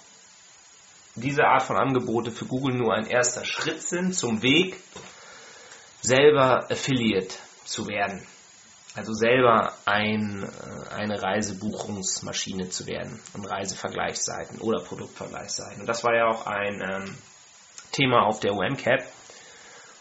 [1.15, 4.77] diese Art von Angebote für Google nur ein erster Schritt sind zum Weg,
[6.01, 8.25] selber Affiliate zu werden.
[8.95, 15.81] Also selber ein, äh, eine Reisebuchungsmaschine zu werden und Reisevergleichsseiten oder Produktvergleichsseiten.
[15.81, 17.17] Und das war ja auch ein ähm,
[17.91, 19.03] Thema auf der UMCAP,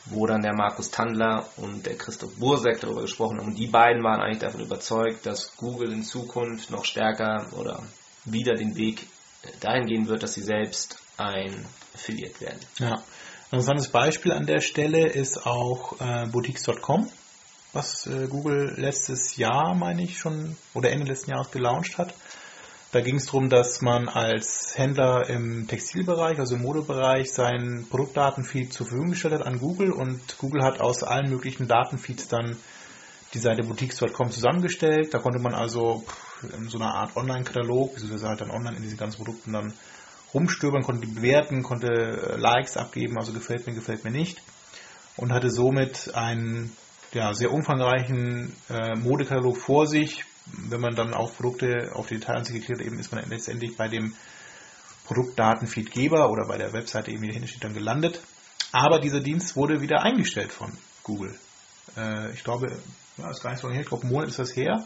[0.06, 3.48] wo dann der Markus Tandler und der Christoph Bursek darüber gesprochen haben.
[3.48, 7.82] Und die beiden waren eigentlich davon überzeugt, dass Google in Zukunft noch stärker oder
[8.24, 9.08] wieder den Weg
[9.60, 12.60] dahin gehen wird, dass sie selbst ein Affiliate werden.
[12.78, 12.94] Ja.
[13.50, 17.08] Ein interessantes Beispiel an der Stelle ist auch äh, Boutiques.com,
[17.72, 22.14] was äh, Google letztes Jahr, meine ich, schon oder Ende letzten Jahres gelauncht hat.
[22.90, 28.72] Da ging es darum, dass man als Händler im Textilbereich, also im Modebereich, seinen Produktdatenfeed
[28.72, 32.56] zur Verfügung gestellt hat an Google und Google hat aus allen möglichen Datenfeeds dann
[33.34, 35.12] die Seite boutiques.com zusammengestellt.
[35.12, 36.04] Da konnte man also
[36.56, 39.74] in so einer Art Online-Katalog, beziehungsweise halt dann online in diesen ganzen Produkten dann
[40.34, 44.42] rumstöbern, konnte bewerten, konnte äh, Likes abgeben, also gefällt mir, gefällt mir nicht.
[45.16, 46.76] Und hatte somit einen
[47.12, 50.24] ja, sehr umfangreichen äh, Modekatalog vor sich.
[50.46, 53.88] Wenn man dann auf Produkte, auf die Details geklickt hat, eben ist man letztendlich bei
[53.88, 54.14] dem
[55.06, 58.20] Produktdatenfeedgeber oder bei der Webseite eben, die dahinter steht, dann gelandet.
[58.72, 60.72] Aber dieser Dienst wurde wieder eingestellt von
[61.04, 61.38] Google.
[61.96, 62.76] Äh, ich glaube,
[63.16, 64.84] ja, ist gar nicht so her, ich glaube, Monat ist das her.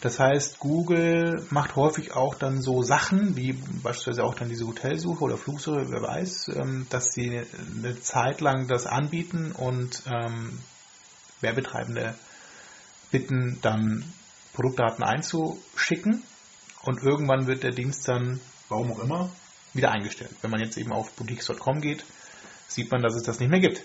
[0.00, 5.24] Das heißt, Google macht häufig auch dann so Sachen, wie beispielsweise auch dann diese Hotelsuche
[5.24, 7.42] oder Flugsuche, wer weiß, ähm, dass sie
[7.76, 10.60] eine Zeit lang das anbieten und ähm,
[11.40, 12.14] Werbetreibende
[13.10, 14.04] bitten, dann
[14.52, 16.22] Produktdaten einzuschicken
[16.82, 19.30] und irgendwann wird der Dienst dann, warum auch immer,
[19.74, 20.34] wieder eingestellt.
[20.42, 22.04] Wenn man jetzt eben auf boutiques.com geht,
[22.68, 23.82] sieht man, dass es das nicht mehr gibt.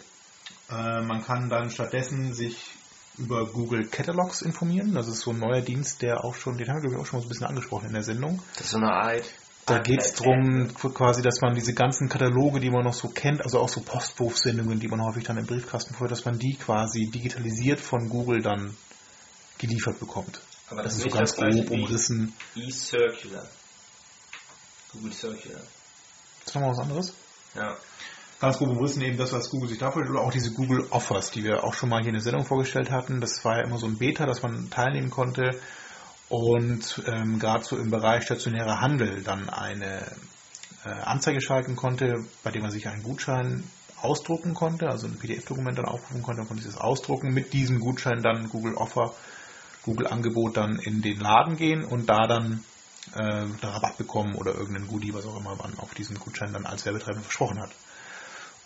[0.69, 2.71] Äh, man kann dann stattdessen sich
[3.17, 4.93] über Google Catalogs informieren.
[4.93, 7.05] Das ist so ein neuer Dienst, der auch schon, den haben wir glaube ich auch
[7.05, 8.41] schon mal so ein bisschen angesprochen in der Sendung.
[8.55, 9.23] Das ist so eine Art.
[9.65, 13.41] Da geht es darum, quasi, dass man diese ganzen Kataloge, die man noch so kennt,
[13.41, 17.09] also auch so Postwurfsendungen, die man häufig dann im Briefkasten vorhat, dass man die quasi
[17.09, 18.75] digitalisiert von Google dann
[19.57, 20.41] geliefert bekommt.
[20.69, 22.33] Aber Das das ist ist so ganz das grob umrissen.
[22.55, 23.47] E-Circular.
[24.91, 25.61] Google Circular.
[26.45, 27.13] Ist nochmal was anderes?
[27.55, 27.77] Ja.
[28.43, 31.31] Ganz grob umrissen eben das, was Google sich da vorstellt, oder auch diese Google Offers,
[31.31, 33.21] die wir auch schon mal hier in der Sendung vorgestellt hatten.
[33.21, 35.61] Das war ja immer so ein Beta, dass man teilnehmen konnte
[36.27, 40.01] und ähm, gerade so im Bereich stationärer Handel dann eine
[40.83, 43.63] äh, Anzeige schalten konnte, bei dem man sich einen Gutschein
[44.01, 47.79] ausdrucken konnte, also ein PDF-Dokument dann aufrufen konnte, dann konnte ich das ausdrucken, mit diesem
[47.79, 49.13] Gutschein dann Google Offer,
[49.83, 52.65] Google Angebot dann in den Laden gehen und da dann
[53.15, 56.83] äh, Rabatt bekommen oder irgendein Goodie, was auch immer man auf diesen Gutschein dann als
[56.83, 57.71] Werbetreibender versprochen hat.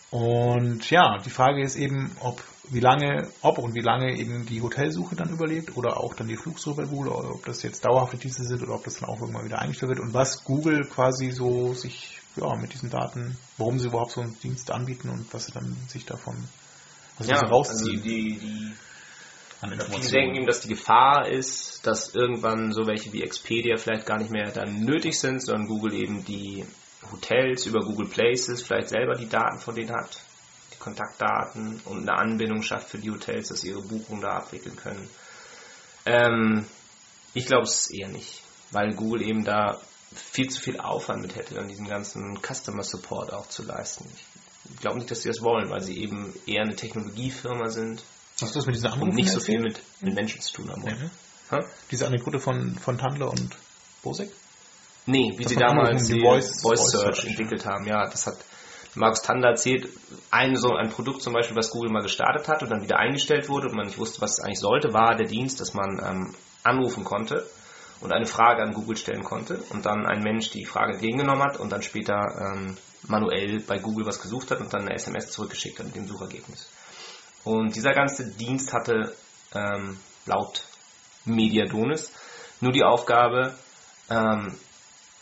[0.09, 4.61] Und ja, die Frage ist eben, ob wie lange, ob und wie lange eben die
[4.61, 8.17] Hotelsuche dann überlebt oder auch dann die Flugsuche bei Google oder ob das jetzt dauerhafte
[8.17, 11.31] Dienste sind oder ob das dann auch irgendwann wieder eingestellt wird und was Google quasi
[11.31, 15.45] so sich ja mit diesen Daten, warum sie überhaupt so einen Dienst anbieten und was
[15.45, 16.35] sie dann sich davon
[17.17, 18.73] was Ja, sie also rausziehen die, die
[19.61, 20.11] an Viele Informationen.
[20.11, 24.29] denken eben, dass die Gefahr ist, dass irgendwann so welche wie Expedia vielleicht gar nicht
[24.29, 26.65] mehr dann nötig sind, sondern Google eben die
[27.11, 30.19] Hotels über Google Places vielleicht selber die Daten von denen hat,
[30.73, 34.75] die Kontaktdaten und eine Anbindung schafft für die Hotels, dass sie ihre Buchungen da abwickeln
[34.75, 35.09] können.
[36.05, 36.65] Ähm,
[37.33, 38.41] ich glaube es eher nicht,
[38.71, 39.79] weil Google eben da
[40.13, 44.09] viel zu viel Aufwand mit hätte, dann diesen ganzen Customer Support auch zu leisten.
[44.69, 48.03] Ich glaube nicht, dass sie das wollen, weil sie eben eher eine Technologiefirma sind,
[48.41, 50.69] Hast du das mit diesen und Anrufen nicht so viel mit, mit Menschen zu tun
[50.69, 51.11] haben wollen.
[51.49, 51.59] Hä?
[51.89, 53.55] Diese Anekdote von, von Tandler und
[54.03, 54.31] Bosek?
[55.07, 57.87] Nee, wie Das sie damals die Voice, Voice- Search entwickelt haben.
[57.87, 58.35] Ja, das hat
[58.95, 59.87] Markus Tandler erzählt,
[60.31, 63.47] ein so ein Produkt zum Beispiel, was Google mal gestartet hat und dann wieder eingestellt
[63.47, 66.35] wurde und man nicht wusste, was es eigentlich sollte, war der Dienst, dass man ähm,
[66.63, 67.45] anrufen konnte
[68.01, 71.57] und eine Frage an Google stellen konnte und dann ein Mensch die Frage entgegengenommen hat
[71.57, 72.77] und dann später ähm,
[73.07, 76.67] manuell bei Google was gesucht hat und dann eine SMS zurückgeschickt hat mit dem Suchergebnis.
[77.43, 79.15] Und dieser ganze Dienst hatte
[79.55, 80.63] ähm, laut
[81.25, 82.11] Mediadonis
[82.61, 83.53] nur die Aufgabe,
[84.09, 84.57] ähm,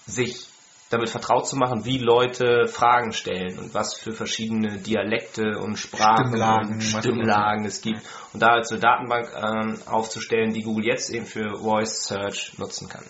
[0.06, 0.48] sich
[0.90, 6.28] damit vertraut zu machen, wie Leute Fragen stellen und was für verschiedene Dialekte und Sprachen
[6.28, 8.02] Stimmlagen, und Stimmlagen es gibt.
[8.34, 12.88] Und da als eine Datenbank ähm, aufzustellen, die Google jetzt eben für Voice Search nutzen
[12.88, 13.04] kann.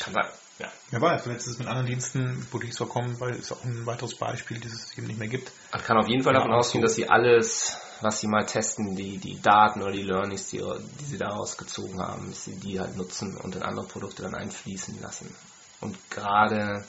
[0.00, 0.26] Kann sein,
[0.58, 0.70] ja.
[0.92, 3.86] Ja, weiß, vielleicht ist es mit anderen Diensten, wo dies vorkommen, weil es auch ein
[3.86, 5.50] weiteres Beispiel, dieses es eben nicht mehr gibt.
[5.72, 6.86] Man kann auf jeden Fall Ja, davon ausgehen, so.
[6.86, 10.58] dass sie alles, was sie mal testen, die, die Daten oder die Learnings, die,
[11.00, 14.34] die sie daraus gezogen haben, dass sie die halt nutzen und in andere Produkte dann
[14.34, 15.34] einfließen lassen.
[15.80, 16.84] Und gerade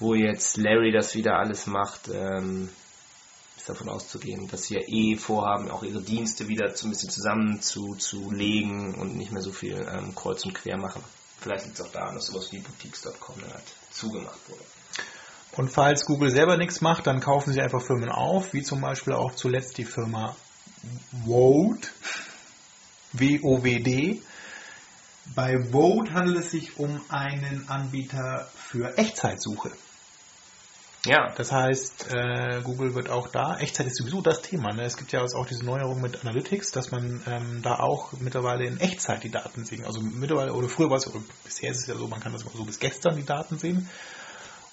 [0.00, 2.70] wo jetzt Larry das wieder alles macht, ähm,
[3.56, 7.10] ist davon auszugehen, dass sie ja eh vorhaben, auch ihre Dienste wieder so ein bisschen
[7.10, 11.04] zusammen zu, zu legen und nicht mehr so viel ähm, kreuz und quer machen.
[11.40, 14.64] Vielleicht liegt es auch daran, dass sowas wie Boutiques.com dann halt zugemacht wurde.
[15.52, 19.14] Und falls Google selber nichts macht, dann kaufen sie einfach Firmen auf, wie zum Beispiel
[19.14, 20.36] auch zuletzt die Firma
[21.26, 21.88] Vote,
[23.12, 24.22] W-O-W-D.
[25.34, 29.72] Bei Vote handelt es sich um einen Anbieter für Echtzeitsuche.
[31.06, 34.74] Ja, Das heißt, äh, Google wird auch da, Echtzeit ist sowieso das Thema.
[34.74, 34.82] Ne?
[34.82, 38.78] Es gibt ja auch diese Neuerung mit Analytics, dass man ähm, da auch mittlerweile in
[38.78, 39.86] Echtzeit die Daten sehen.
[39.86, 42.42] Also mittlerweile, oder früher war es, oder bisher ist es ja so, man kann das
[42.42, 43.88] so bis gestern die Daten sehen.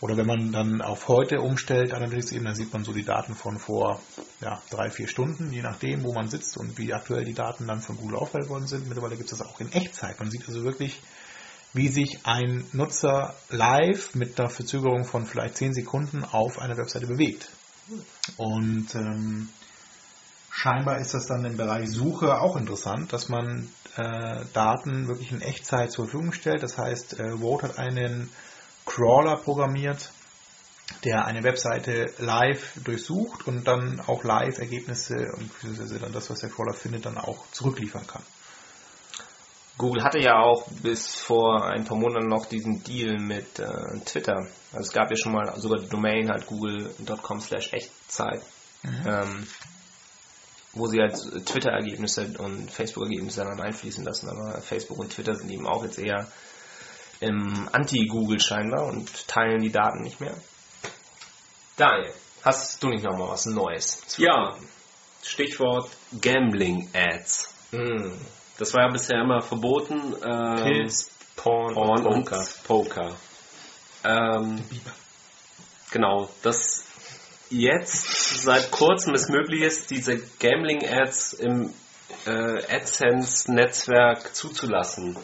[0.01, 3.33] Oder wenn man dann auf heute umstellt, Analytics eben, dann sieht man so die Daten
[3.33, 4.01] von vor
[4.41, 7.81] ja, drei, vier Stunden, je nachdem, wo man sitzt und wie aktuell die Daten dann
[7.81, 8.87] von Google aufgehalten worden sind.
[8.87, 10.19] Mittlerweile gibt es das auch in Echtzeit.
[10.19, 11.01] Man sieht also wirklich,
[11.73, 17.07] wie sich ein Nutzer live mit einer Verzögerung von vielleicht 10 Sekunden auf einer Webseite
[17.07, 17.49] bewegt.
[18.37, 19.49] Und ähm,
[20.51, 25.41] scheinbar ist das dann im Bereich Suche auch interessant, dass man äh, Daten wirklich in
[25.41, 26.63] Echtzeit zur Verfügung stellt.
[26.63, 28.29] Das heißt, äh, Vote hat einen
[28.85, 30.11] Crawler programmiert,
[31.03, 35.51] der eine Webseite live durchsucht und dann auch live Ergebnisse und
[36.01, 38.23] dann das, was der Crawler findet, dann auch zurückliefern kann.
[39.77, 44.47] Google hatte ja auch bis vor ein paar Monaten noch diesen Deal mit äh, Twitter.
[44.73, 48.41] Also es gab ja schon mal sogar die Domain halt google.com slash Echtzeit,
[49.05, 49.47] ähm,
[50.73, 51.15] wo sie halt
[51.45, 54.29] Twitter-Ergebnisse und Facebook-Ergebnisse dann einfließen lassen.
[54.29, 56.27] Aber Facebook und Twitter sind eben auch jetzt eher
[57.19, 60.35] im Anti-Google scheinbar und teilen die Daten nicht mehr.
[61.75, 62.13] Daniel,
[62.43, 64.01] hast du nicht nochmal was Neues?
[64.07, 64.55] zu Ja?
[65.23, 67.53] Stichwort Gambling Ads.
[68.57, 70.15] Das war ja bisher immer verboten.
[70.23, 72.45] Ähm, Pilz, Porn, Porn und und Poker.
[72.65, 73.15] Poker.
[74.03, 74.63] Ähm,
[75.91, 76.85] genau, dass
[77.49, 81.73] jetzt seit kurzem es möglich ist, diese Gambling-Ads im
[82.25, 85.17] äh, AdSense-Netzwerk zuzulassen.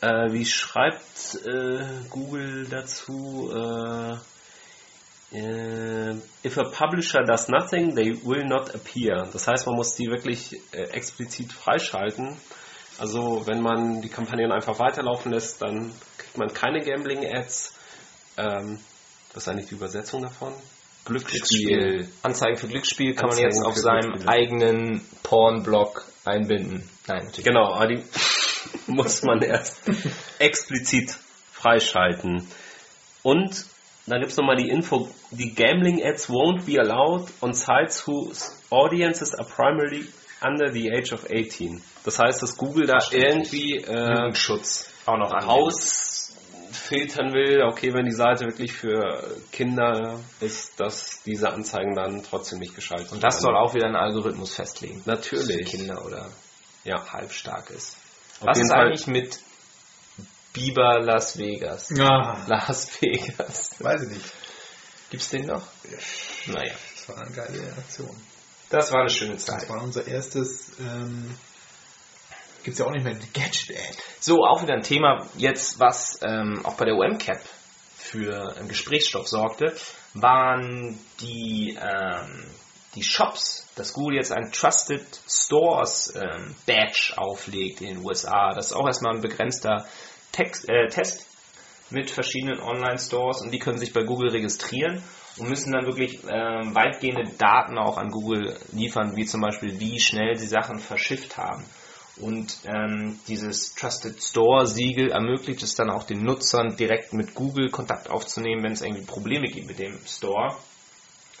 [0.00, 3.50] Äh, wie schreibt äh, Google dazu?
[3.52, 4.16] Äh,
[5.32, 9.28] if a publisher does nothing, they will not appear.
[9.32, 12.36] Das heißt, man muss die wirklich äh, explizit freischalten.
[12.98, 17.74] Also wenn man die Kampagnen einfach weiterlaufen lässt, dann kriegt man keine Gambling-Ads.
[18.38, 18.80] Ähm,
[19.34, 20.54] was ist eigentlich die Übersetzung davon?
[21.04, 22.08] Glücksspiel.
[22.22, 26.88] Anzeigen für Glücksspiel kann Anzeigen man jetzt auf seinem eigenen Porn-Blog einbinden.
[27.06, 27.44] Nein, natürlich.
[27.44, 28.02] Genau, aber die
[28.86, 29.82] muss man erst
[30.38, 31.16] explizit
[31.52, 32.46] freischalten.
[33.22, 33.64] Und
[34.10, 38.50] da gibt es nochmal die Info, die Gambling Ads won't be allowed on sites whose
[38.70, 40.06] audiences are primarily
[40.42, 41.82] under the age of 18.
[42.04, 44.32] Das heißt, dass Google da irgendwie äh,
[45.06, 45.44] auch noch an.
[45.44, 52.58] rausfiltern will, okay, wenn die Seite wirklich für Kinder ist, dass diese Anzeigen dann trotzdem
[52.60, 53.42] nicht geschaltet Und das werden.
[53.42, 55.02] soll auch wieder ein Algorithmus festlegen.
[55.06, 55.66] Natürlich.
[55.66, 56.30] Kinder oder
[56.84, 57.04] Ja.
[57.12, 57.96] halbstark ist.
[58.40, 59.40] Auf Was ist Fall- eigentlich mit
[60.58, 61.90] Biber Las Vegas?
[61.90, 63.70] Ja, Las Vegas.
[63.78, 64.32] weiß ich nicht.
[65.10, 65.66] Gibt's den noch?
[66.46, 66.74] Naja.
[66.96, 68.16] Das war eine geile Aktion.
[68.70, 69.62] Das war eine schöne Zeit.
[69.62, 71.34] Das war unser erstes, ähm,
[72.64, 73.98] gibt's ja auch nicht mehr, Gadget-Ad.
[74.20, 77.40] So, auch wieder ein Thema jetzt, was ähm, auch bei der OM-Cap
[77.96, 79.74] für ähm, Gesprächsstoff sorgte,
[80.14, 82.44] waren die, ähm,
[82.94, 88.52] die Shops, dass Google jetzt ein Trusted Stores ähm, Badge auflegt in den USA.
[88.54, 89.86] Das ist auch erstmal ein begrenzter
[90.38, 91.26] Text, äh, Test
[91.90, 95.02] mit verschiedenen Online-Stores und die können sich bei Google registrieren
[95.36, 99.98] und müssen dann wirklich ähm, weitgehende Daten auch an Google liefern, wie zum Beispiel, wie
[99.98, 101.64] schnell sie Sachen verschifft haben.
[102.20, 107.70] Und ähm, dieses Trusted Store Siegel ermöglicht es dann auch den Nutzern direkt mit Google
[107.70, 110.56] Kontakt aufzunehmen, wenn es irgendwie Probleme gibt mit dem Store.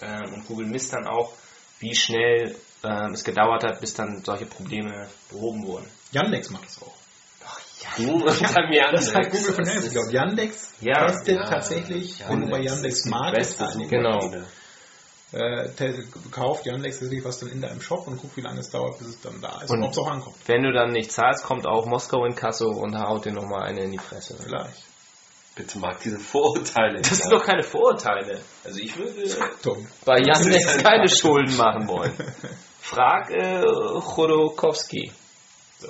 [0.02, 1.34] Ähm, und Google misst dann auch,
[1.78, 5.86] wie schnell ähm, es gedauert hat, bis dann solche Probleme behoben wurden.
[6.10, 6.97] Yandex macht das auch.
[7.96, 10.12] Du unter mir Das hat Google von Yandex geglaubt.
[10.12, 11.06] Yandex Ja.
[11.06, 14.20] testet Ja, tatsächlich, wenn du bei Yandex Markets Beste Genau.
[14.20, 14.46] Suchmaschine.
[15.32, 18.98] äh, kauft Yandex tatsächlich was dann in deinem Shop und guckt, wie lange es dauert,
[18.98, 20.36] bis es dann da ist und, Und- ob es auch ankommt.
[20.46, 23.84] Wenn du dann nicht zahlst, kommt auch Moskau in Kasso und haut dir nochmal eine
[23.84, 24.36] in die Fresse.
[24.42, 24.82] Vielleicht.
[25.54, 27.00] Bitte mag diese Vorurteile.
[27.02, 28.40] Das sind doch keine Vorurteile.
[28.64, 29.28] Also ich würde
[29.62, 29.86] Tom.
[30.04, 32.12] bei Yandex keine Schulden machen wollen.
[32.80, 33.60] Frag äh,
[34.00, 35.12] Chodorkowski.
[35.80, 35.88] So.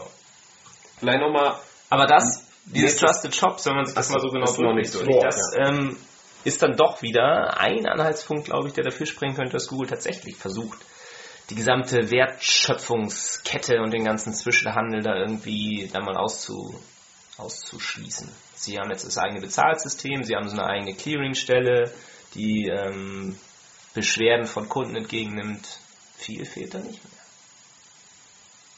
[0.98, 1.56] Vielleicht nochmal
[1.90, 4.72] Aber das, dieses ist das- Trusted Shops, wenn man sich das so, mal so genau
[4.72, 5.96] durchliest, durch, das ähm,
[6.44, 10.36] ist dann doch wieder ein Anhaltspunkt, glaube ich, der dafür sprechen könnte, dass Google tatsächlich
[10.36, 10.78] versucht,
[11.50, 16.78] die gesamte Wertschöpfungskette und den ganzen Zwischenhandel da irgendwie dann mal auszu,
[17.38, 18.30] auszuschließen.
[18.54, 21.90] Sie haben jetzt das eigene Bezahlsystem, sie haben so eine eigene Clearingstelle,
[22.34, 23.38] die ähm,
[23.94, 25.66] Beschwerden von Kunden entgegennimmt.
[26.18, 27.18] Viel fehlt da nicht mehr.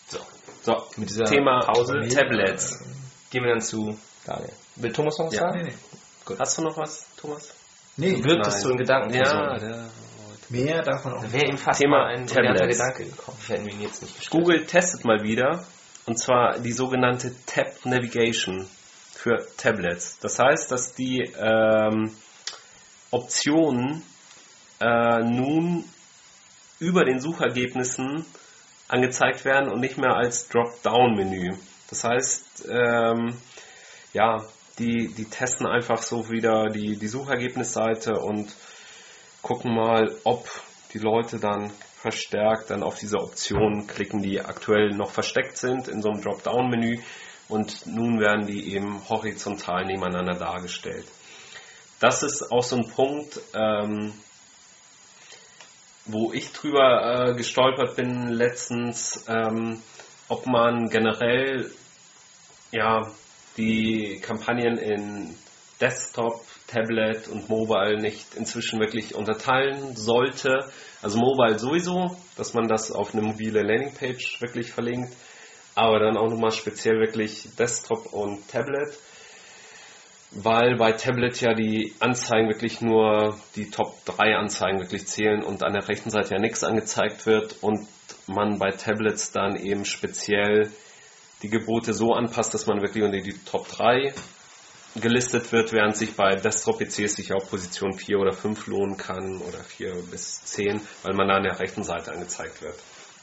[0.09, 0.19] So,
[0.63, 2.85] so, mit dieser Thema Pause Tablets.
[3.31, 4.53] Gehen wir dann zu Daniel.
[4.77, 5.41] Will Thomas noch was Ja.
[5.43, 5.63] sagen?
[5.65, 5.73] Nee,
[6.29, 6.37] nee.
[6.39, 7.49] Hast du noch was, Thomas?
[7.97, 8.65] Nee, Wirktest Nein.
[8.65, 9.89] du in Gedanken Ja, der
[10.49, 11.33] mehr darf man auch Da nicht.
[11.35, 12.79] wäre ihm fast Thema mal ein Tablets.
[12.79, 13.39] Gedanke gekommen.
[13.47, 14.31] Wir ihn jetzt nicht gestellt.
[14.45, 15.65] Google testet mal wieder,
[16.07, 18.69] und zwar die sogenannte Tab Navigation
[19.13, 20.19] für Tablets.
[20.21, 22.15] Das heißt, dass die ähm,
[23.11, 24.03] Optionen
[24.81, 25.85] äh, nun
[26.79, 28.25] über den Suchergebnissen
[28.89, 31.55] angezeigt werden und nicht mehr als Dropdown-Menü.
[31.91, 33.37] Das heißt, ähm,
[34.13, 34.45] ja,
[34.79, 38.55] die, die testen einfach so wieder die, die Suchergebnisseite und
[39.43, 40.49] gucken mal, ob
[40.93, 41.71] die Leute dann
[42.01, 47.01] verstärkt dann auf diese Optionen klicken, die aktuell noch versteckt sind in so einem Dropdown-Menü
[47.49, 51.07] und nun werden die eben horizontal nebeneinander dargestellt.
[51.99, 54.15] Das ist auch so ein Punkt, ähm,
[56.07, 59.83] wo ich drüber äh, gestolpert bin letztens, ähm,
[60.31, 61.71] ob man generell
[62.71, 63.03] ja
[63.57, 65.35] die Kampagnen in
[65.81, 70.71] Desktop, Tablet und Mobile nicht inzwischen wirklich unterteilen sollte.
[71.03, 75.13] Also Mobile sowieso, dass man das auf eine mobile Landingpage wirklich verlinkt,
[75.75, 78.97] aber dann auch nochmal speziell wirklich Desktop und Tablet,
[80.33, 85.65] weil bei Tablet ja die Anzeigen wirklich nur die Top 3 Anzeigen wirklich zählen und
[85.65, 87.89] an der rechten Seite ja nichts angezeigt wird und
[88.27, 90.71] man bei Tablets dann eben speziell
[91.43, 94.13] die Gebote so anpasst, dass man wirklich unter die Top 3
[94.97, 99.59] gelistet wird, während sich bei Desktop-PCs sich auch Position 4 oder 5 lohnen kann oder
[99.59, 102.75] 4 bis 10, weil man da an der rechten Seite angezeigt wird.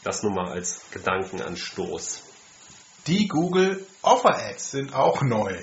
[0.04, 2.24] Das nur mal als Gedankenanstoß.
[3.08, 5.58] Die Google Offer Ads sind auch neu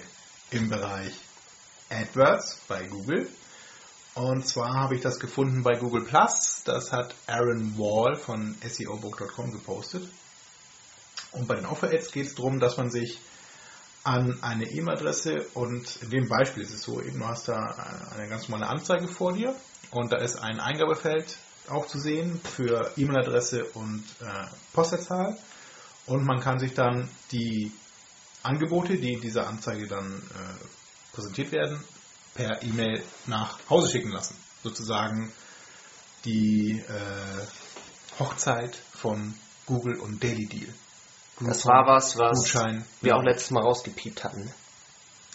[0.51, 1.12] im Bereich
[1.95, 3.28] AdWords bei Google.
[4.14, 6.62] Und zwar habe ich das gefunden bei Google Plus.
[6.64, 10.09] Das hat Aaron Wall von SEObook.com gepostet.
[11.32, 13.20] Und bei den Offer Ads geht es darum, dass man sich
[14.05, 17.59] an eine E-Mail-Adresse und in dem Beispiel ist es so, eben du hast da
[18.14, 19.57] eine ganz normale Anzeige vor dir
[19.90, 21.38] und da ist ein Eingabefeld
[21.70, 25.38] auch zu sehen für E-Mail-Adresse und äh, Postleitzahl
[26.05, 27.72] und man kann sich dann die
[28.42, 30.64] Angebote, die in dieser Anzeige dann äh,
[31.15, 31.83] präsentiert werden,
[32.35, 34.37] per E-Mail nach Hause schicken lassen.
[34.62, 35.33] Sozusagen
[36.25, 39.35] die äh, Hochzeit von
[39.67, 40.73] Google und Daily Deal.
[41.41, 42.85] Das war was, was Gutschein.
[43.01, 44.53] wir auch letztes Mal rausgepiept hatten.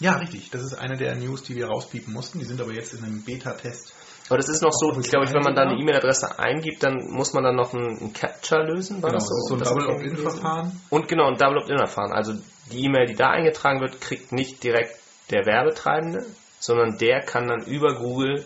[0.00, 0.50] Ja, richtig.
[0.50, 2.38] Das ist eine der News, die wir rauspiepen mussten.
[2.38, 3.92] Die sind aber jetzt in einem Beta-Test.
[4.30, 7.10] Aber das ist noch so, ein glaube ich, wenn man da eine E-Mail-Adresse eingibt, dann
[7.10, 9.02] muss man dann noch einen, Capture lösen.
[9.02, 9.90] War Genau, das ist so ein Double ich.
[9.90, 10.80] Opt-in-Verfahren.
[10.88, 12.12] Und genau, ein Double Opt-in-Verfahren.
[12.12, 12.34] Also
[12.72, 14.96] die E-Mail, die da eingetragen wird, kriegt nicht direkt
[15.30, 16.26] der Werbetreibende,
[16.58, 18.44] sondern der kann dann über Google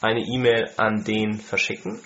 [0.00, 2.00] eine E-Mail an den verschicken.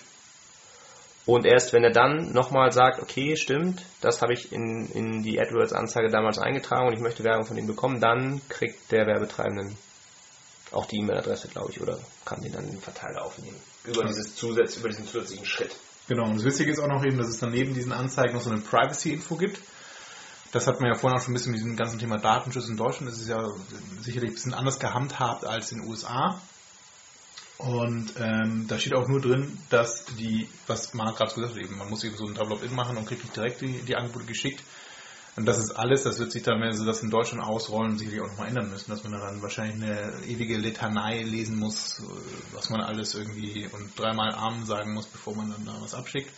[1.25, 5.41] Und erst wenn er dann nochmal sagt, okay, stimmt, das habe ich in, in die
[5.41, 9.73] AdWords-Anzeige damals eingetragen und ich möchte Werbung von ihm bekommen, dann kriegt der Werbetreibende
[10.73, 13.57] auch die E-Mail-Adresse, glaube ich, oder kann den dann in den Verteiler aufnehmen.
[13.85, 15.77] Über, dieses Zusatz, über diesen zusätzlichen Schritt.
[16.09, 18.43] Genau, und das Witzige ist auch noch eben, dass es dann neben diesen Anzeigen noch
[18.43, 19.61] so eine Privacy-Info gibt.
[20.53, 22.76] Das hat man ja vorhin auch schon ein bisschen mit diesem ganzen Thema Datenschutz in
[22.76, 23.11] Deutschland.
[23.11, 23.42] Das ist ja
[24.03, 26.40] sicherlich ein bisschen anders gehandhabt als in den USA.
[27.59, 31.78] Und ähm, da steht auch nur drin, dass die, was Marc gerade gesagt hat, eben,
[31.78, 34.26] man muss eben so ein Double Opt-in machen und kriegt nicht direkt die, die Angebote
[34.26, 34.62] geschickt.
[35.36, 38.20] Und das ist alles, das wird sich dann, wenn sie das in Deutschland ausrollen, sicherlich
[38.20, 42.03] auch nochmal ändern müssen, dass man dann wahrscheinlich eine ewige Litanei lesen muss, äh,
[42.53, 46.30] was man alles irgendwie und dreimal Amen sagen muss, bevor man dann da was abschickt.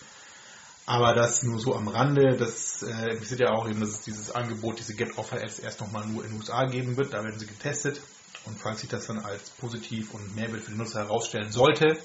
[0.87, 4.31] Aber das nur so am Rande, das äh, impliziert ja auch eben, dass es dieses
[4.31, 8.01] Angebot, diese Get-Offer-Ads erst nochmal nur in den USA geben wird, da werden sie getestet.
[8.45, 11.99] Und falls sich das dann als positiv und Mehrwert für den Nutzer herausstellen sollte,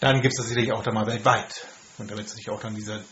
[0.00, 1.66] dann gibt es das sicherlich auch dann mal weltweit.
[1.98, 3.04] Und damit sich auch dann diese,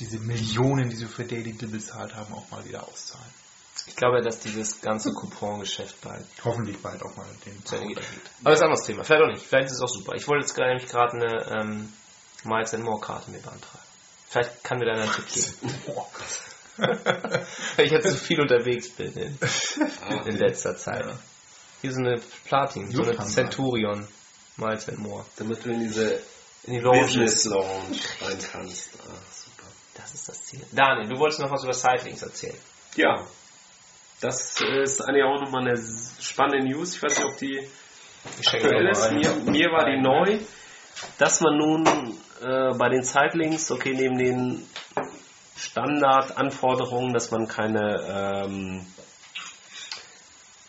[0.00, 3.28] diese Millionen, die sie für Daily bezahlt haben, auch mal wieder auszahlen.
[3.86, 8.00] Ich glaube, dass dieses ganze Coupon-Geschäft bald Hoffentlich bald auch mal den zu Ende geht.
[8.40, 9.04] Aber das ist ein anderes Thema.
[9.04, 9.46] Vielleicht auch nicht.
[9.46, 10.14] Vielleicht ist es auch super.
[10.16, 11.92] Ich wollte jetzt gerade nämlich gerade eine ähm,
[12.44, 13.83] Miles and More Karte mir beantragen.
[14.34, 15.74] Vielleicht kann mir da einen Tipp geben.
[17.76, 19.38] Weil ich jetzt so viel unterwegs bin in,
[20.26, 21.04] in letzter Zeit.
[21.82, 23.16] Hier so eine Platin, so eine.
[23.24, 24.08] Centurion
[24.56, 25.24] Miles and More.
[25.36, 26.20] Damit du in diese
[26.64, 27.02] In die Lounge.
[27.02, 28.90] Business Lounge rein kannst.
[28.98, 29.68] Ah, super.
[29.94, 30.62] Das ist das Ziel.
[30.72, 32.58] Daniel, du wolltest noch was über Sightlinks erzählen.
[32.96, 33.24] Ja,
[34.20, 35.80] das ist eigentlich auch nochmal eine
[36.20, 36.96] spannende News.
[36.96, 37.68] Ich weiß nicht, ob die
[38.40, 39.00] Ich aktuell ist.
[39.02, 39.14] ein.
[39.14, 40.40] Mir, mir war die neu,
[41.18, 41.86] dass man nun
[42.42, 44.68] äh, bei den Sightlinks, okay, neben den
[45.56, 48.86] Standardanforderungen, dass man keine ähm,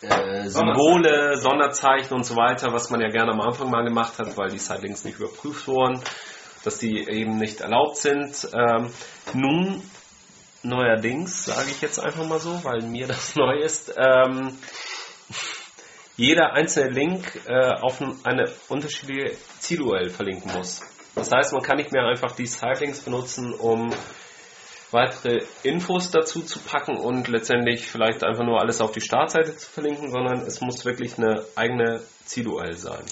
[0.01, 4.37] äh, Symbole, Sonderzeichen und so weiter, was man ja gerne am Anfang mal gemacht hat,
[4.37, 6.01] weil die Sightlinks nicht überprüft wurden,
[6.63, 8.47] dass die eben nicht erlaubt sind.
[8.53, 8.91] Ähm,
[9.33, 9.81] nun
[10.63, 14.57] neuerdings, sage ich jetzt einfach mal so, weil mir das neu ist, ähm,
[16.17, 20.81] jeder einzelne Link äh, auf ein- eine unterschiedliche Ziel-URL verlinken muss.
[21.15, 23.93] Das heißt, man kann nicht mehr einfach die Sightlinks benutzen, um
[24.91, 29.69] weitere Infos dazu zu packen und letztendlich vielleicht einfach nur alles auf die Startseite zu
[29.69, 33.03] verlinken, sondern es muss wirklich eine eigene Ziel-URL sein.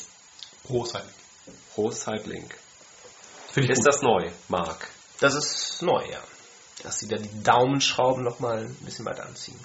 [0.66, 1.08] Pro Seite.
[1.74, 1.90] Pro
[3.56, 3.88] ich Ist gut.
[3.88, 4.88] das neu, Marc?
[5.20, 6.20] Das ist neu, ja.
[6.84, 9.60] Dass sie da die Daumenschrauben nochmal ein bisschen weiter anziehen.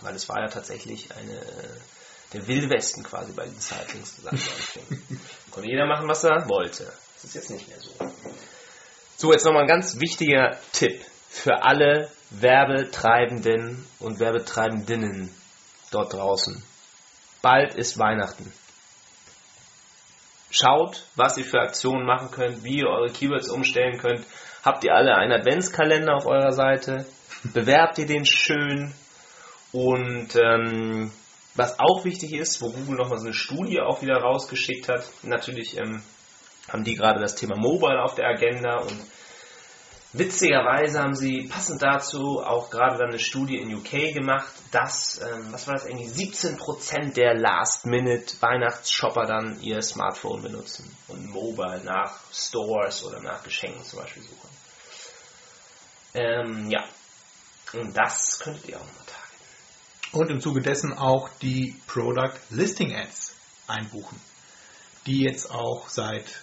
[0.00, 1.40] Weil es war ja tatsächlich eine,
[2.32, 4.40] der Wilde Westen quasi bei den Sightlinks zusammen.
[5.50, 6.84] Konnte jeder machen, was er wollte.
[6.84, 7.90] Das ist jetzt nicht mehr so.
[9.16, 15.32] So, jetzt nochmal ein ganz wichtiger Tipp für alle Werbetreibenden und Werbetreibendinnen
[15.90, 16.62] dort draußen.
[17.42, 18.52] Bald ist Weihnachten.
[20.50, 24.24] Schaut, was ihr für Aktionen machen könnt, wie ihr eure Keywords umstellen könnt.
[24.62, 27.06] Habt ihr alle einen Adventskalender auf eurer Seite?
[27.44, 28.94] Bewerbt ihr den schön?
[29.72, 31.10] Und ähm,
[31.54, 35.76] was auch wichtig ist, wo Google nochmal so eine Studie auch wieder rausgeschickt hat, natürlich
[35.76, 36.02] ähm,
[36.68, 38.96] haben die gerade das Thema Mobile auf der Agenda und
[40.14, 45.52] witzigerweise haben sie passend dazu auch gerade dann eine Studie in UK gemacht, dass, ähm,
[45.52, 53.04] was war das, irgendwie 17% der Last-Minute-Weihnachtsshopper dann ihr Smartphone benutzen und Mobile nach Stores
[53.04, 54.48] oder nach Geschenken zum Beispiel suchen.
[56.14, 56.84] Ähm, ja,
[57.74, 59.01] und das könntet ihr auch targeten.
[60.12, 63.34] Und im Zuge dessen auch die Product Listing Ads
[63.66, 64.20] einbuchen,
[65.06, 66.42] die jetzt auch seit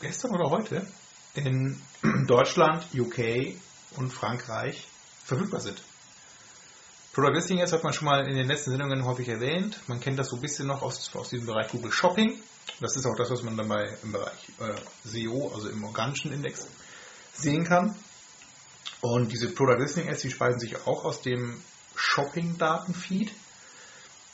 [0.00, 0.86] gestern oder heute
[1.34, 1.80] in
[2.26, 3.54] Deutschland, UK
[3.96, 4.86] und Frankreich
[5.24, 5.80] verfügbar sind.
[7.12, 9.78] Product Listing Ads hat man schon mal in den letzten Sendungen häufig erwähnt.
[9.86, 12.40] Man kennt das so ein bisschen noch aus, aus diesem Bereich Google Shopping.
[12.80, 16.32] Das ist auch das, was man dann bei, im Bereich äh, SEO, also im organischen
[16.32, 16.66] Index,
[17.32, 17.94] sehen kann.
[19.00, 21.62] Und diese Product Listing Ads, die speisen sich auch aus dem
[21.96, 23.32] Shopping-Datenfeed.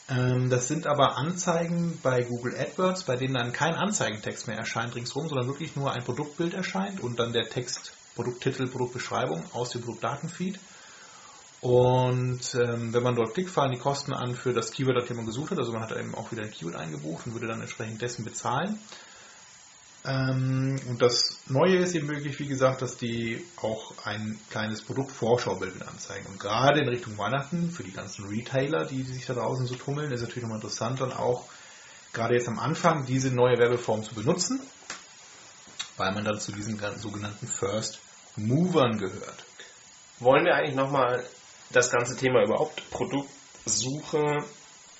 [0.09, 4.95] Ähm, das sind aber Anzeigen bei Google AdWords, bei denen dann kein Anzeigentext mehr erscheint
[4.95, 9.81] ringsherum, sondern wirklich nur ein Produktbild erscheint und dann der Text, Produkttitel, Produktbeschreibung aus dem
[9.81, 10.59] Produktdatenfeed.
[11.61, 15.27] Und ähm, wenn man dort klickt, fallen die Kosten an für das Keyword, das man
[15.27, 15.59] gesucht hat.
[15.59, 18.79] Also man hat eben auch wieder ein Keyword eingebucht und würde dann entsprechend dessen bezahlen.
[20.03, 25.75] Ähm, und das Neue ist eben wirklich, wie gesagt, dass die auch ein kleines Produktvorschaubild
[25.75, 26.25] mit anzeigen.
[26.27, 30.11] Und gerade in Richtung Weihnachten, für die ganzen Retailer, die sich da draußen so tummeln,
[30.11, 31.45] ist natürlich nochmal interessant, dann auch
[32.13, 34.59] gerade jetzt am Anfang diese neue Werbeform zu benutzen,
[35.97, 37.99] weil man dann zu diesen sogenannten First
[38.35, 39.45] Movern gehört.
[40.19, 41.23] Wollen wir eigentlich nochmal
[41.71, 44.43] das ganze Thema überhaupt Produktsuche,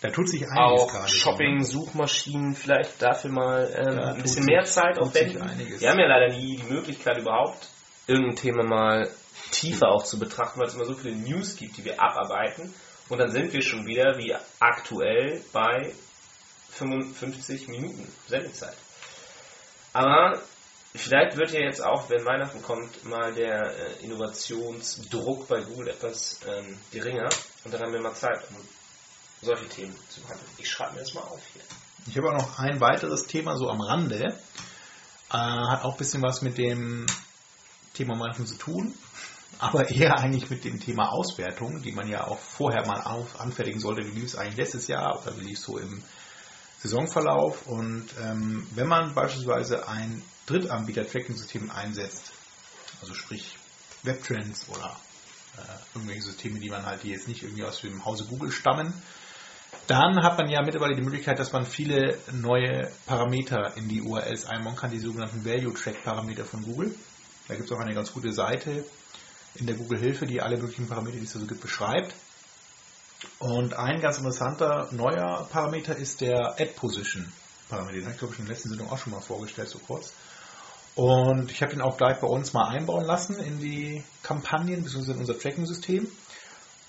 [0.02, 1.08] Da tut sich einiges auch gerade.
[1.12, 5.43] Shopping, Suchmaschinen, vielleicht dafür mal ähm, Ja, ein bisschen sich- mehr Zeit aufwenden.
[5.80, 7.68] Wir haben ja leider nie die Möglichkeit überhaupt,
[8.08, 9.10] irgendein Thema mal
[9.52, 12.74] tiefer auch zu betrachten, weil es immer so viele News gibt, die wir abarbeiten.
[13.10, 15.91] Und dann sind wir schon wieder wie aktuell bei
[16.72, 18.76] 55 Minuten Sendezeit.
[19.93, 20.39] Aber
[20.95, 26.39] vielleicht wird ja jetzt auch, wenn Weihnachten kommt, mal der äh, Innovationsdruck bei Google etwas
[26.47, 27.30] ähm, geringer.
[27.66, 28.56] Und dann haben wir mal Zeit, um
[29.42, 30.50] solche Themen zu behandeln.
[30.58, 31.62] Ich schreibe mir das mal auf hier.
[32.08, 34.38] Ich habe auch noch ein weiteres Thema so am Rande.
[35.32, 37.06] Äh, hat auch ein bisschen was mit dem
[37.94, 38.94] Thema Weihnachten zu tun,
[39.60, 43.80] aber eher eigentlich mit dem Thema Auswertung, die man ja auch vorher mal auf, anfertigen
[43.80, 44.06] sollte.
[44.06, 46.04] Wie lief es eigentlich letztes Jahr oder wie lief es so im
[46.82, 47.68] Saisonverlauf?
[47.68, 52.32] Und ähm, wenn man beispielsweise ein Drittanbieter-Tracking-System einsetzt,
[53.02, 53.58] also sprich
[54.04, 55.00] Webtrends oder
[55.58, 58.94] äh, irgendwelche Systeme, die man halt, die jetzt nicht irgendwie aus dem Hause Google stammen,
[59.88, 64.46] dann hat man ja mittlerweile die Möglichkeit, dass man viele neue Parameter in die URLs
[64.46, 66.96] einbauen kann, die sogenannten Value Track Parameter von Google.
[67.48, 68.86] Da gibt es auch eine ganz gute Seite
[69.56, 72.14] in der Google Hilfe, die alle möglichen Parameter, die es da so gibt, beschreibt.
[73.40, 77.32] Und ein ganz interessanter neuer Parameter ist der Add Position
[77.70, 77.98] Parameter.
[77.98, 80.14] Den habe ich glaube ich in der letzten Sendung auch schon mal vorgestellt, so kurz.
[80.96, 85.12] Und ich habe den auch gleich bei uns mal einbauen lassen in die Kampagnen bzw.
[85.12, 86.08] in unser Tracking-System.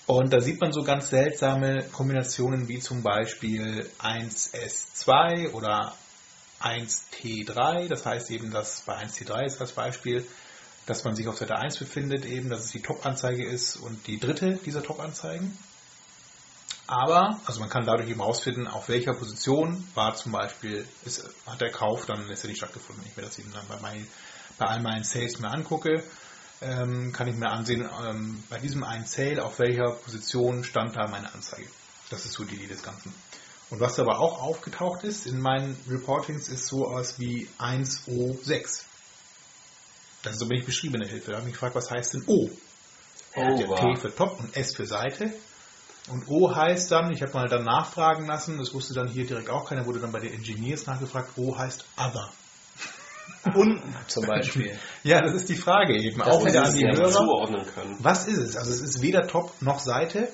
[0.05, 5.95] Und da sieht man so ganz seltsame Kombinationen wie zum Beispiel 1S2 oder
[6.61, 7.87] 1T3.
[7.87, 10.27] Das heißt eben, dass bei 1T3 ist das Beispiel,
[10.85, 14.19] dass man sich auf Seite 1 befindet, eben, dass es die Top-Anzeige ist und die
[14.19, 15.57] dritte dieser Top-Anzeigen.
[16.85, 21.61] Aber, also man kann dadurch eben herausfinden, auf welcher Position war zum Beispiel, ist, hat
[21.61, 23.03] der Kauf dann letztendlich stattgefunden.
[23.03, 24.05] Wenn ich mir das eben dann bei, mein,
[24.57, 26.03] bei all meinen Sales mir angucke,
[26.63, 31.07] ähm, kann ich mir ansehen, ähm, bei diesem einen Sale, auf welcher Position stand da
[31.07, 31.67] meine Anzeige.
[32.09, 33.13] Das ist so die Idee des Ganzen.
[33.69, 38.83] Und was aber auch aufgetaucht ist in meinen Reportings, ist so aus wie 1O6.
[40.21, 41.31] Das ist so wenig beschrieben in der Hilfe.
[41.31, 42.49] Da habe ich mich gefragt, was heißt denn O?
[43.35, 45.33] Oh, Der T für Top und S für Seite.
[46.09, 49.49] Und O heißt dann, ich habe mal dann nachfragen lassen, das wusste dann hier direkt
[49.49, 52.31] auch keiner, wurde dann bei den Engineers nachgefragt, O heißt Other.
[53.55, 54.77] Unten zum Beispiel.
[55.03, 56.17] Ja, das ist die Frage eben.
[56.19, 56.85] Das auch wieder an die.
[56.85, 57.11] Hörer.
[57.11, 57.97] zuordnen können.
[57.99, 58.55] Was ist es?
[58.55, 60.29] Also es ist weder Top noch Seite.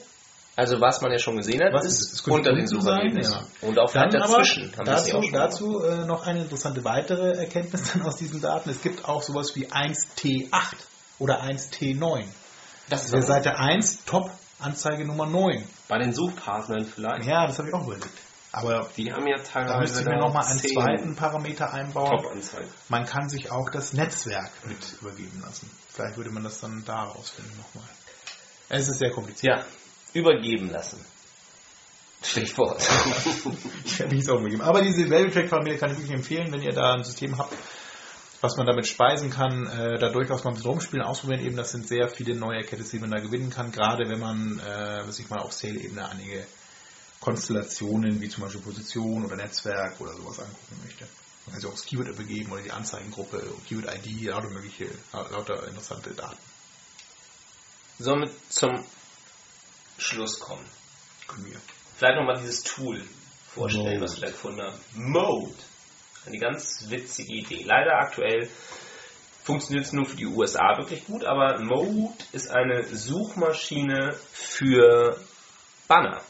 [0.56, 3.34] Also was man ja schon gesehen hat, Was ist, ist unter den Suchergebnissen.
[3.34, 3.68] ja.
[3.68, 4.74] Und auch aber dazwischen.
[4.84, 8.70] dazu, dazu äh, noch eine interessante weitere Erkenntnis dann aus diesen Daten.
[8.70, 10.52] Es gibt auch sowas wie 1T8
[11.18, 12.26] oder 1T9.
[12.90, 14.30] Das ist aber- Seite 1 Top
[14.62, 15.64] Anzeige Nummer 9.
[15.88, 17.26] Bei den Suchpartnern vielleicht.
[17.26, 18.10] Ja, das habe ich auch überlegt.
[18.52, 22.42] Aber Die haben ja da teilweise müsste ich mir nochmal einen zweiten Parameter einbauen.
[22.88, 25.70] Man kann sich auch das Netzwerk mit übergeben lassen.
[25.90, 27.90] Vielleicht würde man das dann da rausfinden nochmal.
[28.70, 29.60] Es ist sehr kompliziert.
[29.60, 29.66] Ja,
[30.14, 31.04] übergeben lassen.
[32.24, 32.82] Stichwort.
[33.86, 34.62] Ich werde nichts auch übergeben.
[34.62, 37.54] Aber diese Value Track Parameter kann ich wirklich empfehlen, wenn ihr da ein System habt,
[38.42, 41.46] was man damit speisen kann, äh, da durchaus mal ein bisschen rumspielen, ausprobieren.
[41.46, 44.60] Eben, das sind sehr viele neue Erkenntnisse, die man da gewinnen kann, gerade wenn man
[44.60, 46.46] äh, sich mal auf Sale-Ebene einige
[47.20, 51.06] Konstellationen wie zum Beispiel Position oder Netzwerk oder sowas angucken möchte.
[51.46, 56.12] Man kann sich auch das Keyword übergeben oder die Anzeigengruppe, Keyword-ID, lauter mögliche, lauter interessante
[56.12, 56.38] Daten.
[57.98, 58.86] Sollen wir zum
[59.98, 60.66] Schluss kommen?
[61.28, 61.60] Können wir.
[61.98, 63.04] Vielleicht nochmal dieses Tool
[63.54, 64.02] vorstellen, Mode.
[64.02, 64.80] was wir da gefunden haben.
[64.94, 65.56] Mode.
[66.26, 67.64] Eine ganz witzige Idee.
[67.64, 68.50] Leider aktuell
[69.44, 75.20] funktioniert es nur für die USA wirklich gut, aber Mode ist eine Suchmaschine für
[75.88, 76.22] Banner.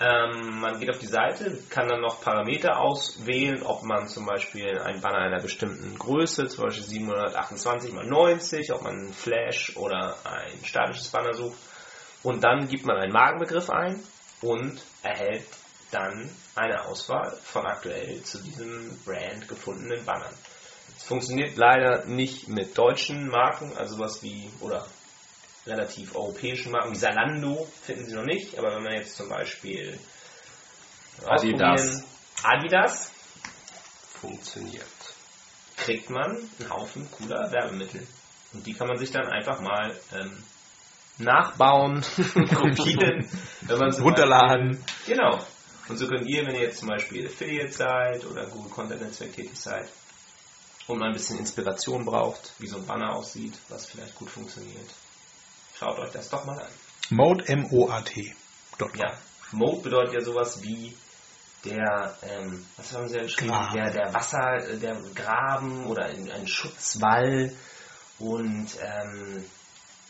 [0.00, 4.78] Ähm, man geht auf die Seite, kann dann noch Parameter auswählen, ob man zum Beispiel
[4.78, 10.16] einen Banner einer bestimmten Größe, zum Beispiel 728 x 90, ob man einen Flash oder
[10.24, 11.58] ein statisches Banner sucht.
[12.22, 14.00] Und dann gibt man einen Markenbegriff ein
[14.40, 15.44] und erhält
[15.90, 20.34] dann eine Auswahl von aktuell zu diesem Brand gefundenen Bannern.
[20.96, 24.86] Es funktioniert leider nicht mit deutschen Marken, also was wie, oder
[25.68, 29.98] relativ europäischen Marken, wie Zalando finden sie noch nicht, aber wenn man jetzt zum Beispiel
[31.26, 32.04] Adidas.
[32.42, 33.10] Adidas,
[34.20, 34.84] Funktioniert.
[35.76, 38.06] kriegt man einen Haufen cooler Werbemittel.
[38.52, 40.42] Und die kann man sich dann einfach mal ähm,
[41.18, 42.02] nachbauen,
[42.54, 43.28] kopieren,
[43.62, 44.80] wenn man Runterladen.
[44.84, 45.38] Beispiel- Genau.
[45.88, 49.32] Und so könnt ihr, wenn ihr jetzt zum Beispiel Affiliate seid oder Google Content Netzwerk
[49.34, 49.88] tätig seid
[50.86, 54.90] und mal ein bisschen Inspiration braucht, wie so ein Banner aussieht, was vielleicht gut funktioniert,
[55.78, 56.72] schaut euch das doch mal an.
[57.10, 58.34] Mode, M-O-A-T.
[58.96, 59.18] Ja,
[59.52, 60.96] Mode bedeutet ja sowas wie
[61.64, 63.74] der, ähm, was haben sie ja geschrieben, Graben.
[63.74, 67.52] der, der Wasser, äh, der Graben oder ein, ein Schutzwall
[68.18, 69.44] und ähm,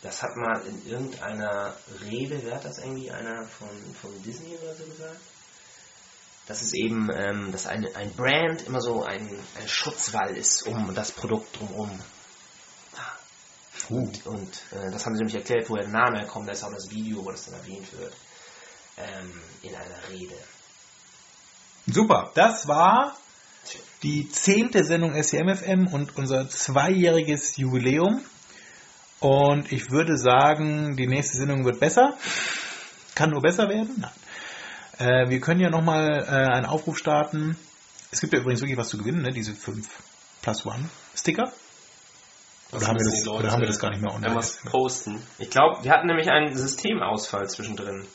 [0.01, 3.69] das hat mal in irgendeiner Rede, wer hat das irgendwie, einer von,
[4.01, 5.19] von Disney oder so gesagt?
[6.47, 9.27] Dass es eben, ähm, dass ein, ein Brand immer so ein,
[9.59, 11.99] ein Schutzwall ist um das Produkt drumherum.
[13.89, 16.71] Und, und äh, das haben sie nämlich erklärt, woher der Name kommt, da ist auch
[16.71, 18.13] das Video, wo das dann erwähnt wird,
[18.97, 20.35] ähm, in einer Rede.
[21.87, 23.17] Super, das war
[24.03, 28.21] die zehnte Sendung SCMFM und unser zweijähriges Jubiläum.
[29.19, 32.17] Und ich würde sagen, die nächste Sendung wird besser.
[33.15, 33.95] Kann nur besser werden.
[33.97, 34.11] Nein.
[34.99, 37.57] Äh, wir können ja nochmal äh, einen Aufruf starten.
[38.11, 39.31] Es gibt ja übrigens wirklich was zu gewinnen, ne?
[39.31, 39.87] diese 5
[40.41, 41.51] Plus One Sticker.
[42.71, 44.27] Oder haben, das, Leute oder haben wir das gar nicht mehr online?
[44.27, 45.21] Irgendwas posten.
[45.39, 48.05] Ich glaube, wir hatten nämlich einen Systemausfall zwischendrin.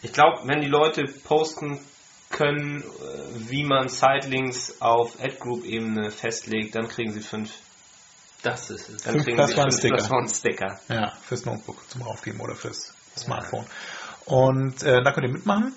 [0.00, 1.78] Ich glaube, wenn die Leute posten
[2.30, 2.84] können, äh,
[3.50, 7.50] wie man Sidelinks auf Ad-Group-Ebene festlegt, dann kriegen sie fünf.
[8.42, 9.02] Das ist es.
[9.02, 9.96] Dann Fünf kriegen Plus sie One fünf Sticker.
[9.96, 10.80] Plus One Sticker.
[10.88, 13.66] Ja, fürs Notebook zum Aufgeben oder fürs Smartphone.
[14.26, 15.74] Und äh, da könnt ihr mitmachen.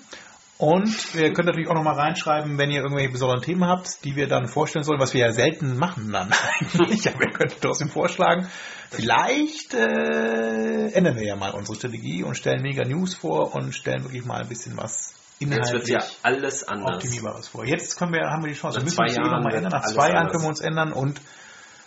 [0.62, 4.28] Und ihr könnt natürlich auch nochmal reinschreiben, wenn ihr irgendwelche besonderen Themen habt, die wir
[4.28, 7.12] dann vorstellen sollen, was wir ja selten machen dann eigentlich.
[7.12, 8.46] Aber ihr könnt trotzdem vorschlagen.
[8.88, 14.04] Vielleicht äh, ändern wir ja mal unsere Strategie und stellen mega News vor und stellen
[14.04, 16.94] wirklich mal ein bisschen was Jetzt wird inhaltlich ja alles anders.
[16.94, 17.64] optimierbares vor.
[17.66, 18.78] Jetzt können wir, haben wir die Chance.
[18.78, 19.80] Nach Wir müssen uns eh Jahren noch mal wird ändern.
[19.80, 20.32] Nach zwei Jahren anders.
[20.32, 21.20] können wir uns ändern und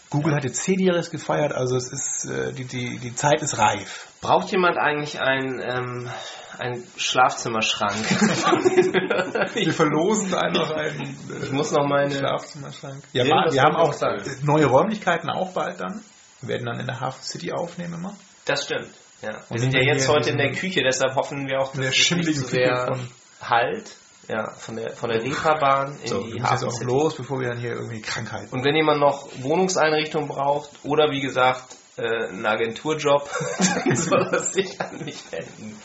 [0.10, 4.08] Google hat jetzt zehnjähriges gefeiert, also es ist äh, die, die, die Zeit ist reif.
[4.22, 6.10] Braucht jemand eigentlich einen, ähm,
[6.58, 7.95] einen Schlafzimmerschrank?
[9.56, 12.16] Wir verlosen einfach einen ich muss noch meine...
[12.16, 13.03] Schlafzimmerschrank.
[13.14, 14.24] Ja, Irgendwas wir haben auch sagen.
[14.43, 16.01] neue Räumlichkeiten auch bald dann.
[16.41, 18.16] Wir werden dann in der Hafen City aufnehmen immer.
[18.45, 18.91] Das stimmt.
[19.22, 19.32] Ja.
[19.32, 21.89] Wir Und sind ja jetzt heute in der Küche, deshalb hoffen wir auch, In der
[21.89, 22.97] dass es nicht so sehr
[23.41, 23.95] halt.
[24.28, 27.50] Ja, von der, von der Reeperbahn in So, die wir jetzt auch los, bevor wir
[27.50, 28.52] dann hier irgendwie Krankheiten...
[28.52, 33.30] Und wenn jemand noch Wohnungseinrichtung braucht oder wie gesagt äh, einen Agenturjob,
[33.86, 35.80] dann soll er sich an mich wenden.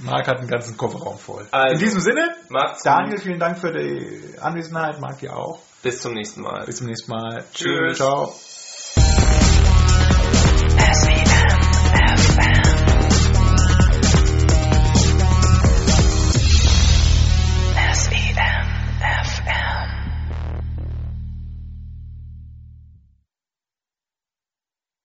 [0.00, 1.48] Marc hat einen ganzen Kofferraum voll.
[1.50, 2.36] Also, in diesem Sinne,
[2.84, 3.24] Daniel, gut.
[3.24, 5.00] vielen Dank für die Anwesenheit.
[5.00, 5.60] Marc dir auch.
[5.82, 6.64] Bis zum nächsten Mal.
[6.66, 7.44] Bis zum nächsten Mal.
[7.52, 7.96] Tschüss.
[7.96, 8.32] Ciao.
[10.92, 12.67] SCMFM.